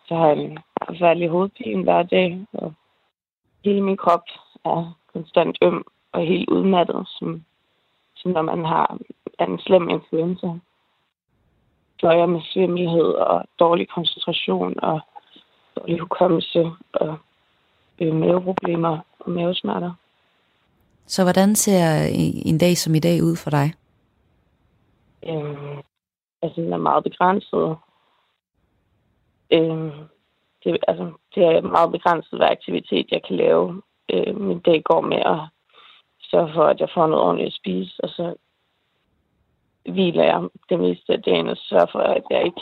[0.08, 2.74] Så har jeg en forfærdelig hovedpine hver dag, og
[3.64, 4.24] hele min krop
[4.64, 7.44] er konstant øm og helt udmattet, som,
[8.16, 8.98] som når man har
[9.40, 10.46] en slem influenza.
[12.02, 15.00] døjer med svimmelhed og dårlig koncentration og
[15.76, 17.18] dårlig hukommelse og
[17.98, 19.92] øh, maveproblemer og mavesmerter.
[21.06, 22.08] Så hvordan ser
[22.44, 23.74] en dag som i dag ud for dig?
[25.28, 25.78] Øhm,
[26.42, 27.76] altså, den er meget begrænset.
[29.52, 29.90] Øhm,
[30.64, 33.82] det, altså, det er meget begrænset, hvad aktivitet jeg kan lave.
[34.12, 35.40] Øh, min dag går med at
[36.30, 38.34] sørge for, at jeg får noget ordentligt at spise, og så
[39.92, 42.60] hviler jeg det meste af dagen og sørger for, at jeg ikke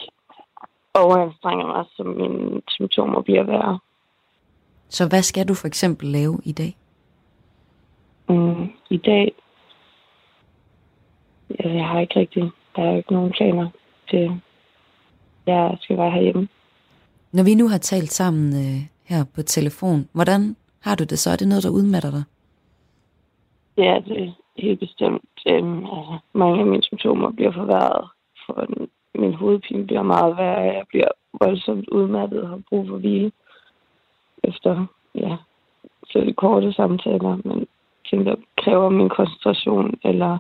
[0.95, 3.79] overanstrenger mig, så mine symptomer bliver værre.
[4.89, 6.77] Så hvad skal du for eksempel lave i dag?
[8.29, 9.33] Mm, I dag,
[11.59, 13.69] jeg har ikke rigtig, der er ikke nogen planer
[14.11, 14.41] til,
[15.47, 16.49] jeg skal være herhjemme.
[17.37, 21.31] Når vi nu har talt sammen øh, her på telefon, hvordan har du det så?
[21.31, 22.25] Er det noget, der udmatter dig?
[23.77, 25.31] Ja, det er helt bestemt.
[25.47, 28.09] Øhm, altså, mange af mine symptomer bliver forværret.
[28.47, 28.67] For
[29.15, 30.61] min hovedpine bliver meget værre.
[30.61, 31.09] Jeg bliver
[31.41, 33.33] voldsomt udmattet og har brug for hvile
[34.45, 35.37] efter ja,
[36.13, 37.67] selv korte samtaler, men
[38.11, 40.39] ting, der kræver min koncentration, eller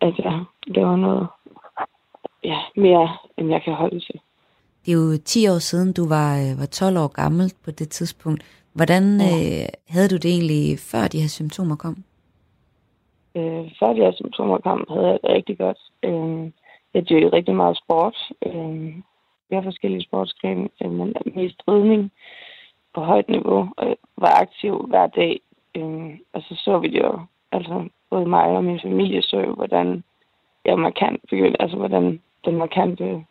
[0.00, 1.26] at jeg laver noget
[2.44, 4.20] ja, mere, end jeg kan holde til.
[4.84, 7.88] Det er jo 10 år siden, du var, øh, var 12 år gammel på det
[7.88, 8.42] tidspunkt.
[8.72, 9.24] Hvordan ja.
[9.24, 11.96] øh, havde du det egentlig, før de her symptomer kom?
[13.36, 15.78] Øh, før de her symptomer kom, havde jeg det rigtig godt.
[16.02, 16.50] Øh,
[16.94, 18.16] jeg dyrkede rigtig meget sport.
[18.46, 18.94] Øh,
[19.50, 22.12] jeg har forskellige sportsgrene, øh, men mest ridning
[22.94, 25.40] på højt niveau, og var aktiv hver dag.
[25.74, 27.20] Øh, og så så vi det jo,
[27.52, 30.04] altså både mig og min familie så jo, hvordan
[30.64, 33.24] jeg markant begyndte, altså hvordan den markante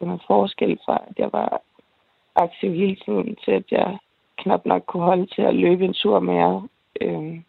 [0.00, 1.62] sådan en forskel fra, at jeg var
[2.34, 3.98] aktiv hele tiden, til at jeg
[4.38, 6.68] knap nok kunne holde til at løbe en tur mere.
[7.00, 7.40] Øh,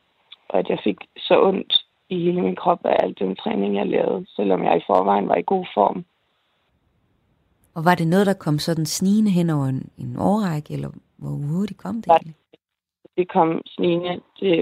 [0.49, 1.74] og at jeg fik så ondt
[2.10, 5.36] i hele min krop af al den træning, jeg lavede, selvom jeg i forvejen var
[5.36, 6.06] i god form.
[7.76, 11.36] Og var det noget, der kom sådan snigende hen over en, en årrække, eller hvor
[11.54, 12.36] hurtigt kom det egentlig?
[13.18, 14.22] Det kom snigende.
[14.39, 14.54] Det,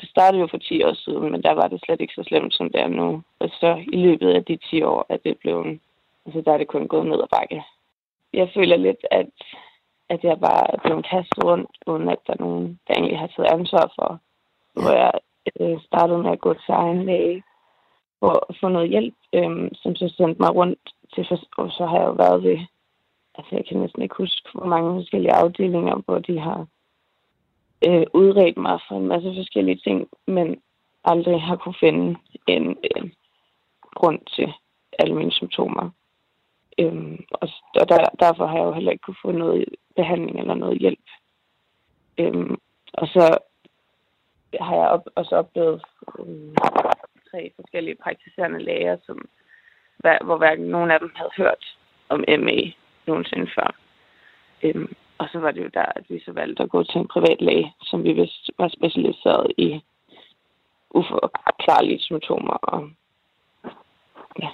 [0.00, 2.54] det startede jo for 10 år siden, men der var det slet ikke så slemt,
[2.54, 3.22] som det er nu.
[3.38, 5.78] Og så i løbet af de 10 år, at det blev
[6.26, 7.62] Altså, der er det kun gået ned ad bakke.
[8.32, 9.30] Jeg føler lidt, at,
[10.08, 13.26] at jeg bare er blevet kastet rundt, uden at der er nogen, der egentlig har
[13.26, 14.20] taget ansvar for.
[14.80, 15.12] Hvor jeg
[15.60, 17.42] øh, startede med at gå til egen læge
[18.20, 20.80] for at få noget hjælp, øh, som så sendte mig rundt
[21.14, 22.58] til, og så har jeg jo været ved,
[23.34, 26.66] altså jeg kan næsten ikke huske, hvor mange forskellige afdelinger, hvor de har
[27.86, 30.62] øh, udredt mig for en masse forskellige ting, men
[31.04, 32.16] aldrig har kunne finde
[32.46, 33.10] en øh,
[33.94, 34.52] grund til
[34.98, 35.90] alle mine symptomer.
[36.80, 37.48] Øhm, og
[37.80, 39.64] og der, derfor har jeg jo heller ikke kunne få noget
[39.96, 41.06] behandling eller noget hjælp.
[42.18, 42.56] Øhm,
[42.92, 43.38] og så
[44.60, 45.82] har jeg op, også oplevet
[46.18, 46.54] øhm,
[47.30, 49.28] tre forskellige praktiserende læger, som,
[50.24, 51.76] hvor hverken nogen af dem havde hørt
[52.08, 52.72] om ME
[53.06, 53.76] nogensinde før.
[54.62, 57.08] Øhm, og så var det jo der, at vi så valgte at gå til en
[57.08, 59.80] privat læge, som vi vidste var specialiseret i
[60.90, 62.90] uforklarlige symptomer og
[64.42, 64.48] ja,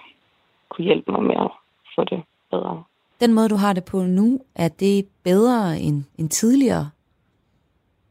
[0.68, 1.50] kunne hjælpe mig med at
[1.96, 2.84] få det bedre.
[3.20, 6.90] Den måde, du har det på nu, er det bedre end, end tidligere?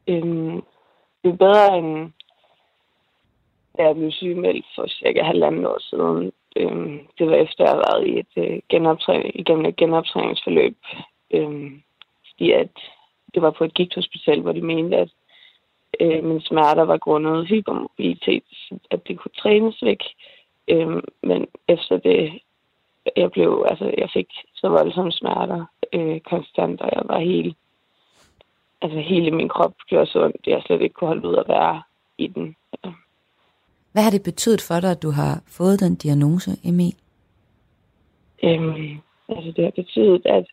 [0.07, 0.61] Øhm,
[1.23, 2.11] det er bedre end
[3.77, 6.31] da jeg blev sygemeldt for cirka halvanden år siden.
[6.55, 10.77] Øhm, det var efter, at jeg havde været i et, øh, genoptræning, igennem et genoptræningsforløb.
[11.31, 11.81] Øhm,
[12.29, 12.69] fordi at
[13.33, 15.11] det var på et gigthospital, hvor de mente, at
[15.99, 18.43] øh, min smerter var grundet hypermobilitet,
[18.91, 19.99] at det kunne trænes væk.
[20.67, 22.39] Øhm, men efter det
[23.15, 27.57] jeg blev, altså, jeg fik så voldsomme smerter øh, konstant, og jeg var helt,
[28.81, 31.83] altså hele min krop gjorde så ondt, jeg slet ikke kunne holde ud at være
[32.17, 32.55] i den.
[32.83, 32.89] Ja.
[33.91, 36.91] Hvad har det betydet for dig, at du har fået den diagnose, ME?
[38.43, 38.97] Øhm,
[39.29, 40.45] altså det har betydet, at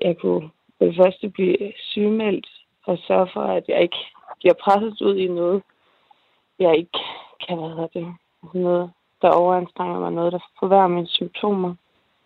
[0.00, 2.46] jeg kunne for det første blive sygemeldt,
[2.86, 3.96] og sørge for, at jeg ikke
[4.38, 5.62] bliver presset ud i noget,
[6.58, 6.98] jeg ikke
[7.48, 8.14] kan, hvad hedder det,
[8.54, 8.90] noget,
[9.24, 11.74] der overanstrenger mig, noget, der forværrer mine symptomer.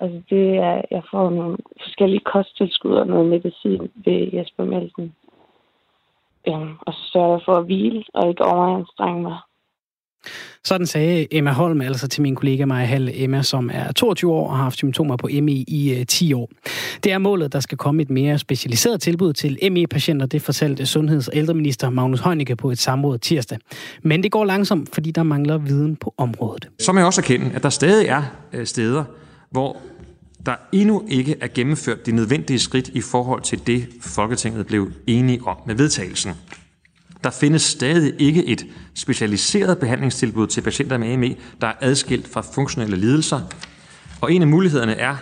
[0.01, 5.15] Altså det er, jeg får nogle forskellige kosttilskud og noget medicin ved Jesper Melsen.
[6.49, 9.39] Øhm, og så sørger jeg for at hvile og ikke overanstrenge mig.
[10.65, 14.49] Sådan sagde Emma Holm altså til min kollega Maja Hall Emma, som er 22 år
[14.49, 16.51] og har haft symptomer på ME i 10 øh, år.
[17.05, 21.29] Det er målet, der skal komme et mere specialiseret tilbud til ME-patienter, det fortalte sundheds-
[21.29, 23.59] og ældreminister Magnus Heunicke på et samråd tirsdag.
[24.03, 26.69] Men det går langsomt, fordi der mangler viden på området.
[26.79, 29.05] Så må jeg også erkende, at der stadig er øh, steder,
[29.51, 29.77] hvor
[30.47, 35.41] der endnu ikke er gennemført de nødvendige skridt i forhold til det, Folketinget blev enige
[35.47, 36.33] om med vedtagelsen.
[37.25, 42.41] Der findes stadig ikke et specialiseret behandlingstilbud til patienter med ME, der er adskilt fra
[42.41, 43.41] funktionelle lidelser.
[44.21, 45.17] Og en af mulighederne er,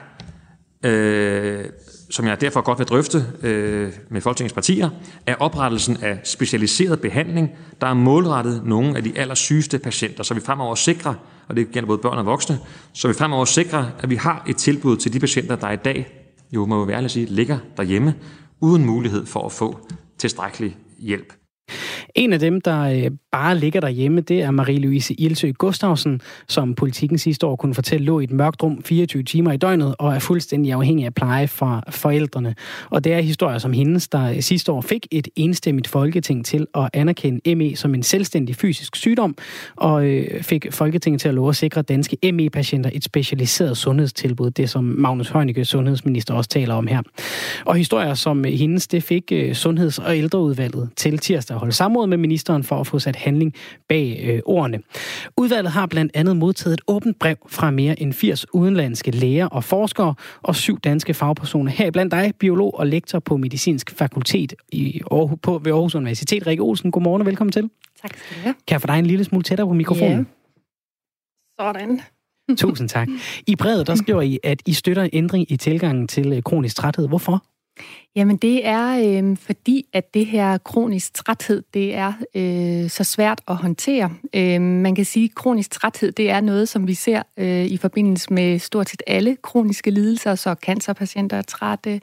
[0.84, 1.64] øh,
[2.10, 4.90] som jeg derfor godt vil drøfte øh, med Folketingets partier,
[5.26, 10.40] er oprettelsen af specialiseret behandling, der er målrettet nogle af de allersygeste patienter, så vi
[10.40, 11.14] fremover sikrer,
[11.48, 12.58] og det gælder både børn og voksne,
[12.92, 16.26] så vi fremover sikrer, at vi har et tilbud til de patienter, der i dag,
[16.52, 18.14] jo må vi være sige, ligger derhjemme,
[18.60, 19.88] uden mulighed for at få
[20.18, 21.45] tilstrækkelig hjælp.
[22.16, 27.18] En af dem, der øh, bare ligger derhjemme, det er Marie-Louise Ilsø Gustafsen, som politikken
[27.18, 30.18] sidste år kunne fortælle lå i et mørkt rum 24 timer i døgnet og er
[30.18, 32.54] fuldstændig afhængig af pleje fra forældrene.
[32.90, 36.66] Og det er historier som hendes, der øh, sidste år fik et enstemmigt folketing til
[36.74, 39.36] at anerkende ME som en selvstændig fysisk sygdom,
[39.76, 44.70] og øh, fik Folketinget til at love at sikre danske ME-patienter et specialiseret sundhedstilbud, det
[44.70, 47.02] som Magnus Heunicke, sundhedsminister, også taler om her.
[47.64, 52.16] Og historier som hendes, det fik Sundheds- og ældreudvalget til tirsdag at holde samråd med
[52.16, 53.54] ministeren for at få sat handling
[53.88, 54.78] bag øh, ordene.
[55.36, 59.64] Udvalget har blandt andet modtaget et åbent brev fra mere end 80 udenlandske læger og
[59.64, 61.70] forskere og syv danske fagpersoner.
[61.70, 66.46] Her blandt dig, biolog og lektor på Medicinsk Fakultet i Aarhus, på, ved Aarhus Universitet.
[66.46, 67.70] Rikke Olsen, godmorgen og velkommen til.
[68.02, 68.54] Tak skal du have.
[68.66, 70.18] Kan jeg få dig en lille smule tættere på mikrofonen?
[70.18, 70.24] Ja.
[71.60, 72.00] Sådan.
[72.56, 73.08] Tusind tak.
[73.46, 76.76] I brevet der skriver I, at I støtter en ændring i tilgangen til øh, kronisk
[76.76, 77.08] træthed.
[77.08, 77.44] Hvorfor?
[78.16, 83.40] Jamen det er øh, fordi, at det her kronisk træthed, det er øh, så svært
[83.48, 84.10] at håndtere.
[84.34, 87.76] Øh, man kan sige, at kronisk træthed, det er noget, som vi ser øh, i
[87.76, 92.00] forbindelse med stort set alle kroniske lidelser, så cancerpatienter er trætte,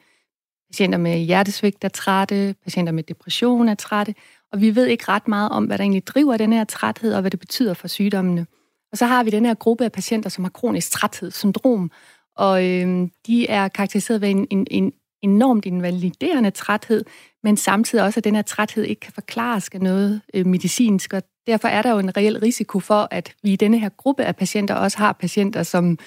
[0.72, 4.16] patienter med hjertesvigt er trætte, patienter med depression er trætte,
[4.52, 7.22] og vi ved ikke ret meget om, hvad der egentlig driver den her træthed, og
[7.22, 8.46] hvad det betyder for sygdommene.
[8.92, 11.92] Og så har vi den her gruppe af patienter, som har kronisk træthedssyndrom,
[12.36, 14.94] og øh, de er karakteriseret ved en, en, en
[15.24, 17.06] enormt invaliderende træthed,
[17.44, 21.24] men samtidig også, at den her træthed ikke kan forklares af noget øh, medicinsk, og
[21.48, 24.36] derfor er der jo en reel risiko for, at vi i denne her gruppe af
[24.36, 25.98] patienter også har patienter, som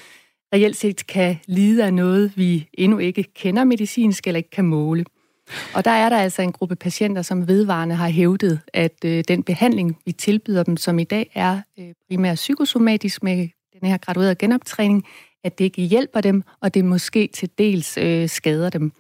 [0.55, 5.05] reelt set kan lide af noget, vi endnu ikke kender medicinsk eller ikke kan måle.
[5.75, 9.43] Og der er der altså en gruppe patienter, som vedvarende har hævdet, at øh, den
[9.43, 13.49] behandling, vi tilbyder dem, som i dag er øh, primært psykosomatisk med
[13.81, 15.05] den her graduerede genoptræning,
[15.45, 18.93] at det ikke hjælper dem, og det måske til dels øh, skader dem.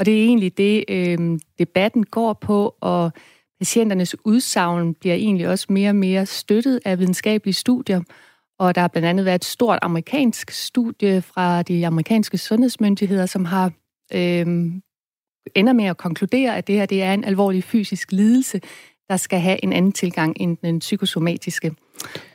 [0.00, 3.12] Og det er egentlig det, øh, debatten går på, og
[3.58, 8.00] patienternes udsagn bliver egentlig også mere og mere støttet af videnskabelige studier.
[8.58, 13.44] Og der har blandt andet været et stort amerikansk studie fra de amerikanske sundhedsmyndigheder, som
[13.44, 13.72] har
[14.14, 14.46] øh,
[15.54, 18.60] ender med at konkludere, at det her det er en alvorlig fysisk lidelse,
[19.08, 21.74] der skal have en anden tilgang end den psykosomatiske.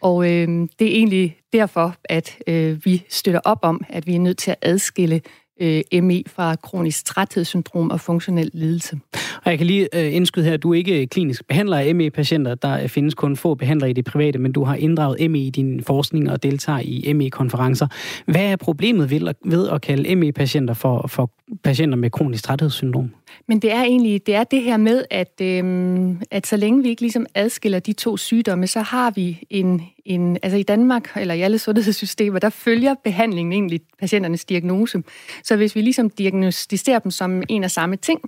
[0.01, 0.47] Og øh,
[0.79, 4.51] det er egentlig derfor, at øh, vi støtter op om, at vi er nødt til
[4.51, 5.21] at adskille
[5.61, 8.99] øh, ME fra kronisk træthedssyndrom og funktionel lidelse.
[9.43, 11.95] Og jeg kan lige øh, indskyde her, at du er ikke øh, klinisk behandler af
[11.95, 12.55] ME-patienter.
[12.55, 15.83] Der findes kun få behandlere i det private, men du har inddraget ME i din
[15.83, 17.87] forskning og deltager i ME-konferencer.
[18.25, 21.31] Hvad er problemet ved, ved at kalde ME-patienter for, for
[21.63, 23.11] patienter med kronisk træthedssyndrom?
[23.47, 26.89] Men det er egentlig det er det her med, at, øhm, at så længe vi
[26.89, 31.33] ikke ligesom adskiller de to sygdomme, så har vi en, en, altså i Danmark, eller
[31.33, 35.03] i alle sundhedssystemer, der følger behandlingen egentlig patienternes diagnose.
[35.43, 38.21] Så hvis vi ligesom diagnostiserer dem som en og samme ting,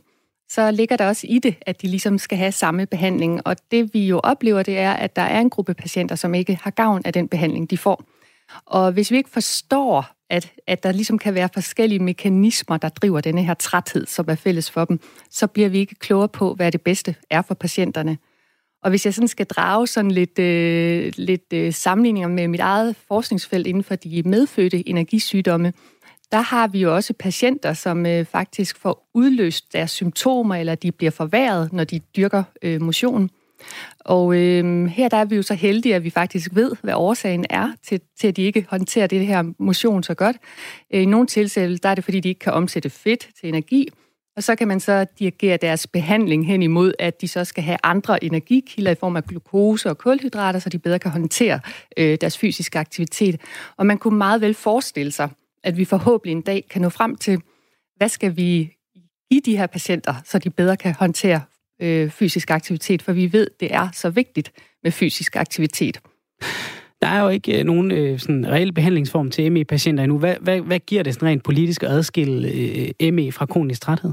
[0.49, 3.47] så ligger der også i det, at de ligesom skal have samme behandling.
[3.47, 6.59] Og det vi jo oplever, det er, at der er en gruppe patienter, som ikke
[6.61, 8.03] har gavn af den behandling, de får.
[8.65, 13.21] Og hvis vi ikke forstår, at, at der ligesom kan være forskellige mekanismer, der driver
[13.21, 14.99] denne her træthed, som er fælles for dem,
[15.29, 18.17] så bliver vi ikke klogere på, hvad det bedste er for patienterne.
[18.83, 22.95] Og hvis jeg sådan skal drage sådan lidt, øh, lidt øh, sammenligninger med mit eget
[23.07, 25.73] forskningsfelt inden for de medfødte energisygdomme,
[26.31, 30.91] der har vi jo også patienter, som øh, faktisk får udløst deres symptomer, eller de
[30.91, 33.29] bliver forværret, når de dyrker øh, motion.
[33.99, 37.45] Og øh, her der er vi jo så heldige, at vi faktisk ved, hvad årsagen
[37.49, 40.35] er til, til at de ikke håndterer det her motion så godt.
[40.93, 43.89] Øh, I nogle tilfælde der er det, fordi de ikke kan omsætte fedt til energi,
[44.37, 47.77] og så kan man så dirigere deres behandling hen imod, at de så skal have
[47.83, 51.59] andre energikilder i form af glukose og kulhydrater, så de bedre kan håndtere
[51.97, 53.41] øh, deres fysiske aktivitet.
[53.77, 55.29] Og man kunne meget vel forestille sig,
[55.63, 57.41] at vi forhåbentlig en dag kan nå frem til,
[57.95, 58.73] hvad skal vi
[59.31, 61.41] give de her patienter, så de bedre kan håndtere
[61.81, 64.51] øh, fysisk aktivitet, for vi ved, det er så vigtigt
[64.83, 65.99] med fysisk aktivitet.
[67.01, 70.19] Der er jo ikke øh, nogen øh, sådan reel behandlingsform til ME-patienter endnu.
[70.19, 72.51] Hvad, hvad, hvad giver det sådan rent politisk at adskille
[73.01, 74.11] øh, ME fra kronisk træthed?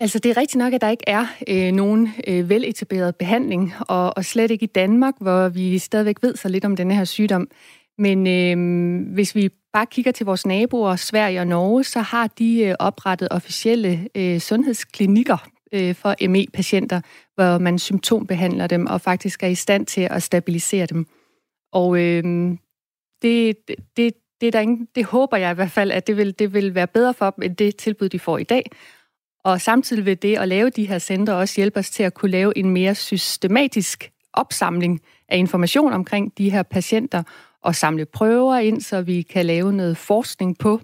[0.00, 4.16] Altså, det er rigtigt nok, at der ikke er øh, nogen øh, veletableret behandling, og,
[4.16, 7.48] og slet ikke i Danmark, hvor vi stadigvæk ved så lidt om denne her sygdom.
[7.98, 12.62] Men øh, hvis vi bare kigger til vores naboer, Sverige og Norge, så har de
[12.62, 17.00] øh, oprettet officielle øh, sundhedsklinikker øh, for ME-patienter,
[17.34, 21.06] hvor man symptombehandler dem og faktisk er i stand til at stabilisere dem.
[21.72, 22.24] Og øh,
[23.22, 23.56] det,
[23.96, 26.54] det, det, er der ingen, det håber jeg i hvert fald, at det vil, det
[26.54, 28.70] vil være bedre for dem, end det tilbud, de får i dag.
[29.44, 32.30] Og samtidig vil det at lave de her centre også hjælpe os til at kunne
[32.30, 37.22] lave en mere systematisk opsamling af information omkring de her patienter,
[37.62, 40.80] og samle prøver ind, så vi kan lave noget forskning på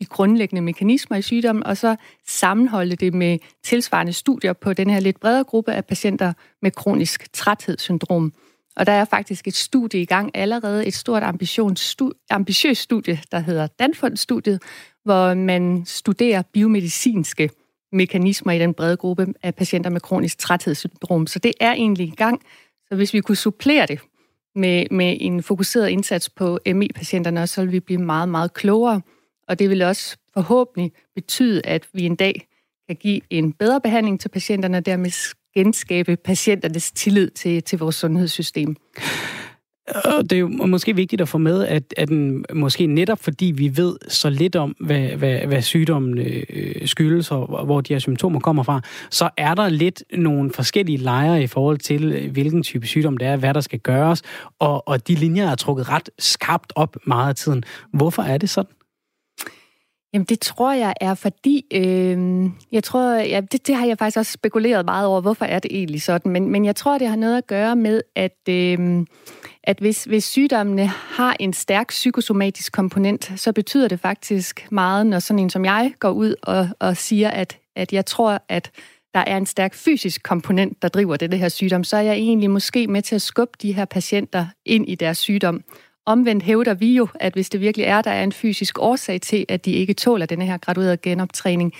[0.00, 5.00] de grundlæggende mekanismer i sygdommen, og så sammenholde det med tilsvarende studier på den her
[5.00, 6.32] lidt bredere gruppe af patienter
[6.62, 8.32] med kronisk træthedssyndrom.
[8.76, 11.22] Og der er faktisk et studie i gang allerede, et stort
[12.30, 14.62] ambitiøst studie, der hedder Danfund-studiet,
[15.04, 17.50] hvor man studerer biomedicinske
[17.92, 21.26] mekanismer i den brede gruppe af patienter med kronisk træthedssyndrom.
[21.26, 22.42] Så det er egentlig i gang.
[22.88, 24.00] Så hvis vi kunne supplere det
[24.54, 29.00] med, med en fokuseret indsats på ME-patienterne, så vil vi blive meget, meget klogere.
[29.48, 32.48] Og det vil også forhåbentlig betyde, at vi en dag
[32.88, 37.94] kan give en bedre behandling til patienterne, og dermed genskabe patienternes tillid til, til vores
[37.94, 38.76] sundhedssystem.
[40.04, 43.46] Og det er jo måske vigtigt at få med, at, at den, måske netop fordi
[43.46, 47.98] vi ved så lidt om, hvad, hvad, hvad sygdommen øh, skyldes, og hvor de her
[47.98, 48.80] symptomer kommer fra,
[49.10, 53.28] så er der lidt nogle forskellige lejre i forhold til, øh, hvilken type sygdom det
[53.28, 54.22] er, hvad der skal gøres,
[54.58, 57.64] og, og de linjer er trukket ret skarpt op meget af tiden.
[57.92, 58.72] Hvorfor er det sådan?
[60.12, 64.18] Jamen det tror jeg er fordi, øh, jeg tror, ja, det, det har jeg faktisk
[64.18, 67.16] også spekuleret meget over, hvorfor er det egentlig sådan, men, men jeg tror, det har
[67.16, 69.06] noget at gøre med, at, øh,
[69.64, 75.18] at hvis, hvis sygdommene har en stærk psykosomatisk komponent, så betyder det faktisk meget, når
[75.18, 78.70] sådan en som jeg går ud og, og siger, at, at jeg tror, at
[79.14, 82.14] der er en stærk fysisk komponent, der driver det, det her sygdom, så er jeg
[82.14, 85.62] egentlig måske med til at skubbe de her patienter ind i deres sygdom.
[86.06, 89.46] Omvendt hævder vi jo, at hvis det virkelig er, der er en fysisk årsag til,
[89.48, 91.72] at de ikke tåler denne her graduerede genoptræning,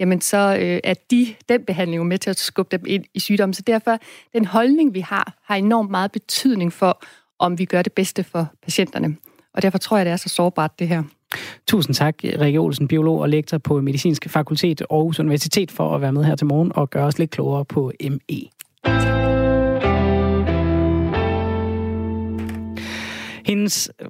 [0.00, 3.20] jamen så øh, er de, den behandling jo med til at skubbe dem ind i
[3.20, 3.54] sygdommen.
[3.54, 3.98] Så derfor,
[4.32, 7.02] den holdning, vi har, har enormt meget betydning for,
[7.38, 9.16] om vi gør det bedste for patienterne.
[9.54, 11.02] Og derfor tror jeg, det er så sårbart, det her.
[11.66, 16.12] Tusind tak, Rikke Olsen, biolog og lektor på Medicinsk Fakultet Aarhus Universitet, for at være
[16.12, 19.33] med her til morgen og gøre os lidt klogere på ME.
[23.44, 23.90] Hendes...
[24.00, 24.08] Øh,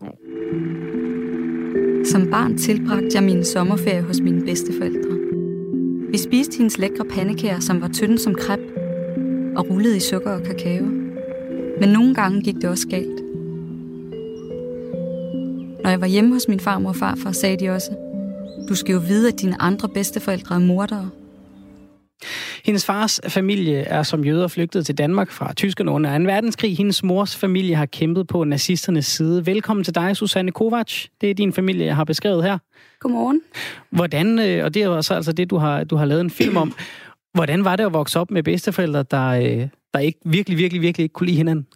[2.05, 5.19] som barn tilbragte jeg min sommerferie hos mine bedsteforældre.
[6.11, 8.61] Vi spiste hendes lækre pandekager, som var tynde som krep,
[9.57, 10.85] og rullede i sukker og kakao.
[11.81, 13.21] Men nogle gange gik det også galt.
[15.83, 17.91] Når jeg var hjemme hos min farmor og farfar, sagde de også,
[18.69, 21.11] du skal jo vide, at dine andre bedsteforældre er mordere.
[22.65, 26.25] Hendes fars familie er som jøder flygtet til Danmark fra tyskerne under 2.
[26.25, 26.77] verdenskrig.
[26.77, 29.47] Hendes mors familie har kæmpet på nazisternes side.
[29.47, 31.05] Velkommen til dig, Susanne Kovac.
[31.21, 32.59] Det er din familie, jeg har beskrevet her.
[33.01, 33.41] Godmorgen.
[33.91, 36.57] Hvordan, øh, og det er jo altså det, du har, du har lavet en film
[36.57, 36.75] om.
[37.35, 41.05] Hvordan var det at vokse op med bedsteforældre, der, øh, der ikke virkelig, virkelig, virkelig
[41.05, 41.67] ikke kunne lide hinanden?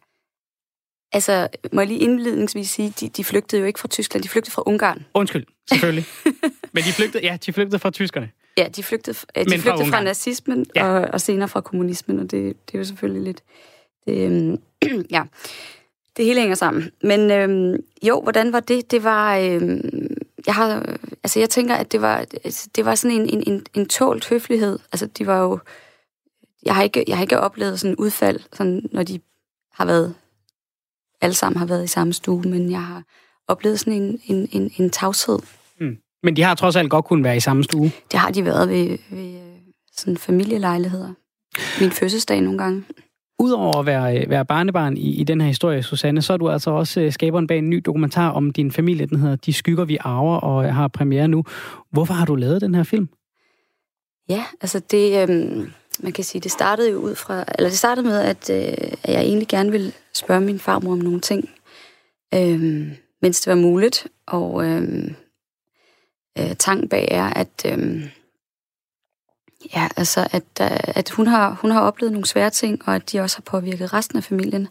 [1.12, 4.53] Altså, må jeg lige indledningsvis sige, de, de flygtede jo ikke fra Tyskland, de flygtede
[4.53, 5.05] fra Ungarn.
[5.14, 6.05] Undskyld, selvfølgelig.
[6.74, 8.30] Men de flygtede, ja, de flygtede fra tyskerne.
[8.59, 10.88] Ja, de flygtede, de Men flygtede fra, fra nazismen ja.
[10.88, 13.42] og, og senere fra kommunismen, og det, det er jo selvfølgelig lidt...
[14.06, 14.62] Det, øhm,
[15.16, 15.22] ja,
[16.16, 16.90] det hele hænger sammen.
[17.02, 18.90] Men øhm, jo, hvordan var det?
[18.90, 19.36] Det var...
[19.36, 22.24] Øhm, jeg har, altså jeg tænker, at det var,
[22.76, 24.78] det var sådan en, en, en, en tålt høflighed.
[24.92, 25.59] Altså, de var jo...
[26.62, 29.20] Jeg har ikke, jeg har ikke oplevet sådan en udfald, sådan, når de
[29.72, 30.14] har været...
[31.20, 33.02] Alle sammen har været i samme stue, men jeg har
[33.48, 35.38] oplevet sådan en, en, en, en tavshed.
[36.23, 37.91] Men de har trods alt godt kunnet være i samme stue.
[38.12, 39.41] Det har de været ved, ved
[39.97, 41.12] sådan familielejligheder.
[41.81, 42.85] Min fødselsdag nogle gange.
[43.41, 46.71] Udover at være, være barnebarn i, i den her historie, Susanne, så er du altså
[46.71, 49.07] også øh, skaberen bag en ny dokumentar om din familie.
[49.07, 51.45] Den hedder De skygger, vi arver, og har premiere nu.
[51.93, 53.09] Hvorfor har du lavet den her film?
[54.29, 58.07] Ja, altså det, øhm, man kan sige, det startede jo ud fra, eller det startede
[58.07, 61.51] med, at, øh, at jeg egentlig gerne ville spørge min farmor om nogle ting,
[62.35, 62.91] øhm,
[63.23, 64.07] mens det var muligt.
[64.27, 65.14] Og øhm,
[66.39, 68.11] øh, tank bag er, at, øh,
[69.74, 73.12] ja, altså, at, øh, at hun, har, hun har oplevet nogle svære ting, og at
[73.12, 74.68] de også har påvirket resten af familien.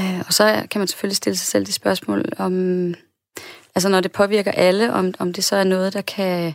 [0.00, 2.94] Øh, og så kan man selvfølgelig stille sig selv de spørgsmål om,
[3.74, 6.54] altså når det påvirker alle, om, om det så er noget, der kan,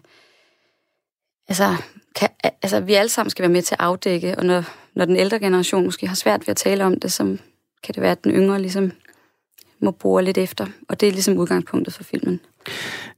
[1.48, 1.76] altså,
[2.16, 2.30] kan,
[2.62, 4.64] altså vi alle sammen skal være med til at afdække, og når,
[4.96, 7.38] når den ældre generation måske har svært ved at tale om det, så
[7.84, 8.92] kan det være, at den yngre ligesom
[9.80, 10.68] må bore lidt efter.
[10.90, 12.40] Og det er ligesom udgangspunktet for filmen.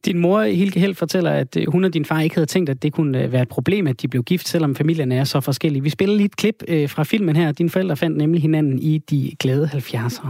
[0.05, 2.83] Din mor, Hilke Held, fortæller, at øh, hun og din far ikke havde tænkt, at
[2.83, 5.83] det kunne øh, være et problem, at de blev gift, selvom familierne er så forskellige.
[5.83, 7.51] Vi spiller lige et klip øh, fra filmen her.
[7.51, 10.29] Dine forældre fandt nemlig hinanden i de glade 70'ere.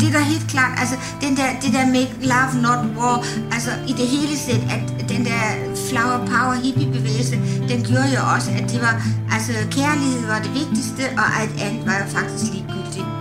[0.00, 3.16] Det er da helt klart, altså den der, det der make love not war,
[3.56, 5.42] altså i det hele sæt, at den der
[5.88, 7.36] flower power hippie bevægelse,
[7.70, 8.94] den gjorde jo også, at det var,
[9.34, 13.15] altså kærlighed var det vigtigste, og alt andet var jo faktisk ligegyldigt.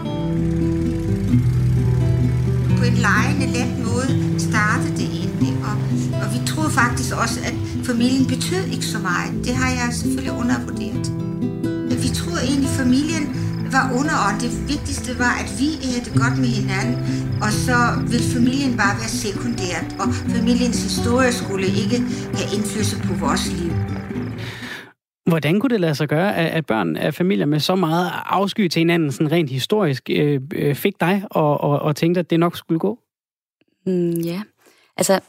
[6.80, 7.56] Faktisk også, at
[7.90, 9.32] familien betød ikke så meget.
[9.48, 11.06] Det har jeg selvfølgelig undervurderet.
[12.06, 13.26] Vi troede egentlig, at familien
[13.76, 14.42] var underordnet.
[14.46, 16.96] Det vigtigste var, at vi havde det godt med hinanden,
[17.46, 17.78] og så
[18.12, 20.08] ville familien bare være sekundært, og
[20.38, 21.98] familiens historie skulle ikke
[22.38, 23.72] have indflydelse på vores liv.
[25.32, 28.80] Hvordan kunne det lade sig gøre, at børn af familier med så meget afsky til
[28.80, 32.58] hinanden, sådan rent historisk, øh, øh, fik dig og, og, og tænkte, at det nok
[32.58, 33.00] skulle gå?
[33.86, 34.42] Mm, ja,
[34.98, 35.20] altså,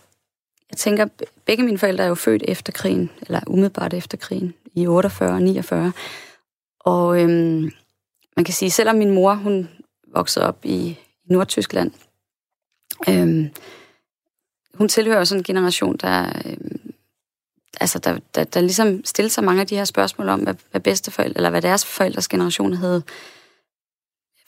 [0.71, 1.07] jeg tænker,
[1.45, 5.43] begge mine forældre er jo født efter krigen, eller umiddelbart efter krigen, i 48 og
[5.43, 5.93] 49.
[6.81, 7.71] Og øhm,
[8.37, 9.69] man kan sige, selvom min mor, hun
[10.14, 11.93] voksede op i, i Nordtyskland,
[13.09, 13.51] øhm,
[14.75, 16.95] hun tilhører sådan en generation, der, øhm,
[17.81, 20.81] altså der, der, der ligesom stillede sig mange af de her spørgsmål om, hvad, hvad
[20.81, 23.03] bedsteforældre, eller hvad deres forældres generation havde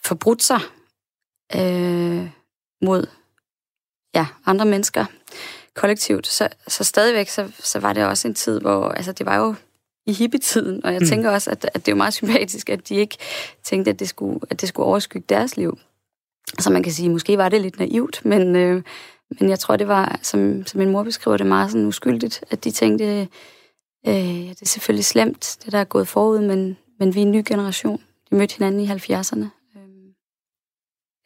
[0.05, 0.59] forbrudt sig
[1.55, 2.29] øh,
[2.81, 3.07] mod
[4.15, 5.05] ja, andre mennesker
[5.75, 6.27] kollektivt.
[6.27, 9.55] Så, så stadigvæk, så, så var det også en tid, hvor altså, det var jo
[10.05, 11.07] i hippietiden, og jeg mm.
[11.07, 13.17] tænker også, at, at det er meget sympatisk, at de ikke
[13.63, 15.77] tænkte, at det skulle, at det skulle overskygge deres liv.
[16.59, 18.83] Så man kan sige, måske var det lidt naivt, men, øh,
[19.39, 22.63] men jeg tror, det var, som, som min mor beskriver det, meget sådan uskyldigt, at
[22.63, 23.27] de tænkte,
[24.07, 27.31] øh, det er selvfølgelig slemt, det der er gået forud, men, men vi er en
[27.31, 28.01] ny generation.
[28.29, 29.45] De mødte hinanden i 70'erne.
[29.75, 30.13] Øh,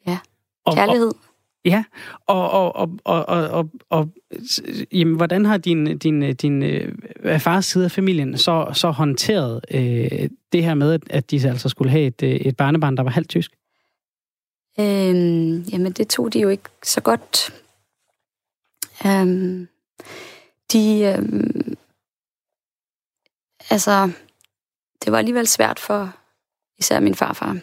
[0.07, 0.19] ja,
[0.75, 1.07] kærlighed.
[1.07, 1.15] Og,
[1.65, 1.83] Ja,
[2.27, 4.09] og, og, og, og, og, og, og
[4.91, 10.29] jamen, hvordan har din, din, din øh, fars side af familien så, så håndteret øh,
[10.51, 13.29] det her med, at de altså skulle have et, øh, et barnebarn, der var halvt
[13.29, 13.51] tysk?
[14.79, 17.53] Øhm, jamen, det tog de jo ikke så godt.
[19.05, 19.67] Øhm,
[20.73, 21.15] de...
[21.17, 21.75] Øhm,
[23.69, 24.11] altså,
[25.05, 26.15] det var alligevel svært for
[26.79, 27.57] især min farfar,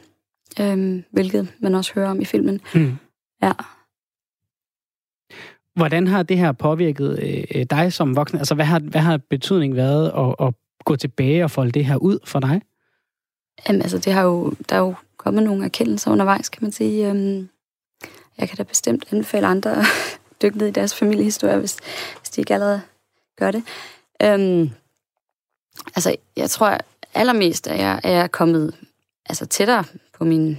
[0.60, 2.60] øhm, hvilket man også hører om i filmen.
[2.74, 2.96] Mm.
[3.42, 3.52] Ja.
[5.74, 7.18] Hvordan har det her påvirket
[7.54, 8.38] øh, dig som voksen?
[8.38, 10.54] Altså, hvad har, hvad har betydningen været at, at
[10.84, 12.62] gå tilbage og folde det her ud for dig?
[13.68, 17.10] Jamen, altså, det har jo, der er jo kommet nogle erkendelser undervejs, kan man sige.
[17.10, 17.48] Øhm,
[18.38, 19.86] jeg kan da bestemt anbefale andre at
[20.42, 21.76] dykke ned i deres familiehistorie, hvis,
[22.18, 22.80] hvis de ikke allerede
[23.38, 23.62] gør det.
[24.22, 24.70] Øhm,
[25.96, 26.78] altså, jeg tror
[27.14, 28.74] allermest, at jeg er kommet
[29.26, 29.84] altså, tættere
[30.18, 30.56] på mine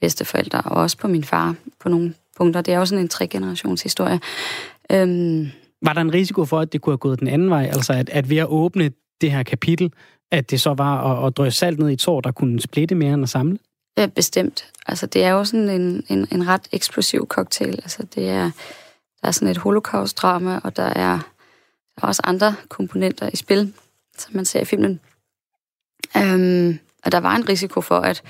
[0.00, 2.60] bedsteforældre, og også på min far på nogle punkter.
[2.60, 4.20] Det er jo sådan en tre-generations historie.
[4.92, 5.48] Øhm,
[5.82, 7.64] var der en risiko for, at det kunne have gået den anden vej?
[7.64, 9.92] Altså, at, at ved at åbne det her kapitel,
[10.30, 12.94] at det så var at, at drøse salt ned i et tår, der kunne splitte
[12.94, 13.58] mere end at samle?
[13.98, 14.72] Ja, bestemt.
[14.86, 17.70] Altså, det er jo sådan en, en, en ret eksplosiv cocktail.
[17.70, 18.50] Altså, det er,
[19.20, 21.18] der er sådan et holocaust-drama, og der er,
[21.96, 23.72] der er også andre komponenter i spil,
[24.18, 25.00] som man ser i filmen.
[26.16, 28.22] Øhm, og der var en risiko for, at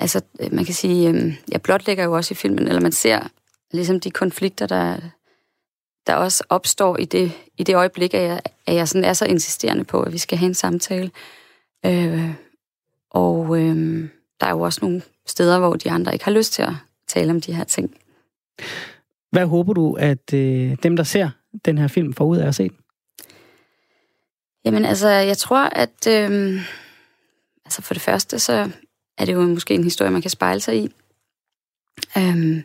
[0.00, 0.20] altså,
[0.52, 3.28] man kan sige, øhm, jeg blotlægger jo også i filmen, eller man ser
[3.72, 4.96] ligesom de konflikter, der,
[6.06, 9.24] der også opstår i det, i det øjeblik, at jeg, at jeg sådan er så
[9.24, 11.10] insisterende på, at vi skal have en samtale.
[11.86, 12.30] Øh,
[13.10, 14.08] og øh,
[14.40, 16.72] der er jo også nogle steder, hvor de andre ikke har lyst til at
[17.06, 17.94] tale om de her ting.
[19.30, 21.30] Hvad håber du, at øh, dem, der ser
[21.64, 22.76] den her film, får ud af at se den?
[24.64, 26.60] Jamen altså, jeg tror, at øh,
[27.64, 28.70] altså for det første, så
[29.18, 30.90] er det jo måske en historie, man kan spejle sig i.
[32.18, 32.62] Øhm,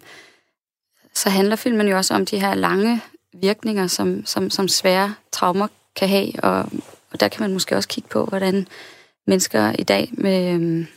[1.14, 3.02] så handler filmen jo også om de her lange
[3.34, 6.70] virkninger, som, som, som svære traumer kan have, og,
[7.12, 8.68] og der kan man måske også kigge på, hvordan
[9.28, 10.88] mennesker i dag med øhm,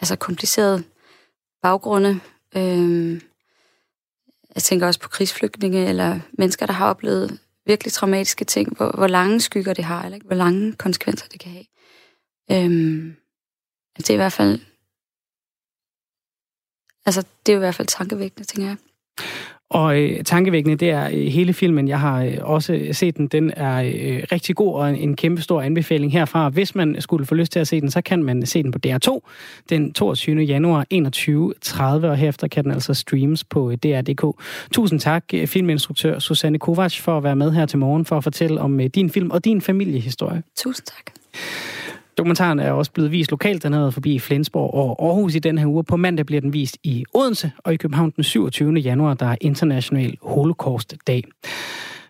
[0.00, 0.82] altså komplicerede
[1.62, 2.20] baggrunde,
[2.56, 3.20] øhm,
[4.54, 9.06] jeg tænker også på krigsflygtninge, eller mennesker, der har oplevet virkelig traumatiske ting, hvor, hvor
[9.06, 11.64] lange skygger det har, eller hvor lange konsekvenser det kan have.
[12.50, 13.16] Øhm,
[13.96, 14.60] det er i hvert fald
[17.06, 18.76] altså, det er jo i hvert fald tankevækkende, tænker jeg.
[19.72, 21.88] Og øh, tankevækkende, det er øh, hele filmen.
[21.88, 23.28] Jeg har øh, også set den.
[23.28, 26.48] Den er øh, rigtig god og en, en kæmpe stor anbefaling herfra.
[26.48, 28.78] Hvis man skulle få lyst til at se den, så kan man se den på
[28.86, 29.18] DR2
[29.70, 30.42] den 22.
[30.42, 34.42] januar 21.30, og herefter kan den altså streames på øh, DR.dk.
[34.72, 38.24] Tusind tak, øh, filminstruktør Susanne Kovac, for at være med her til morgen for at
[38.24, 40.42] fortælle om øh, din film og din familiehistorie.
[40.56, 41.12] Tusind tak.
[42.18, 43.62] Dokumentaren er også blevet vist lokalt.
[43.62, 45.84] Den har været forbi Flensborg og Aarhus i den her uge.
[45.84, 48.74] På mandag bliver den vist i Odense, og i København den 27.
[48.74, 51.24] januar, der er International Holocaust-dag.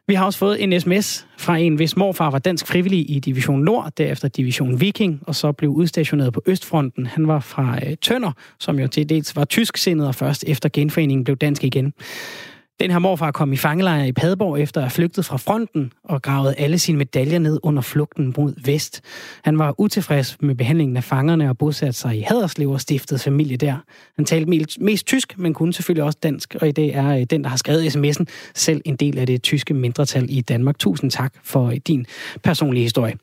[0.07, 3.61] Vi har også fået en sms fra en, hvis morfar var dansk frivillig i Division
[3.61, 7.07] Nord, derefter Division Viking, og så blev udstationeret på Østfronten.
[7.07, 11.25] Han var fra øh, Tønder, som jo til dels var tysksindet, og først efter genforeningen
[11.25, 11.93] blev dansk igen.
[12.83, 16.23] Den her morfar kom i fangelejr i Padborg efter at have flygtet fra fronten og
[16.23, 19.01] gravet alle sine medaljer ned under flugten mod vest.
[19.45, 23.57] Han var utilfreds med behandlingen af fangerne og bosatte sig i Haderslev og stiftede familie
[23.57, 23.77] der.
[24.17, 27.45] Han talte mest, tysk, men kunne selvfølgelig også dansk, og i dag er øh, den,
[27.45, 28.25] der har skrevet sms'en,
[28.55, 30.79] selv en del af det tyske mindretal i Danmark.
[30.79, 32.07] Tusind tak for øh, din
[32.43, 33.15] personlige historie.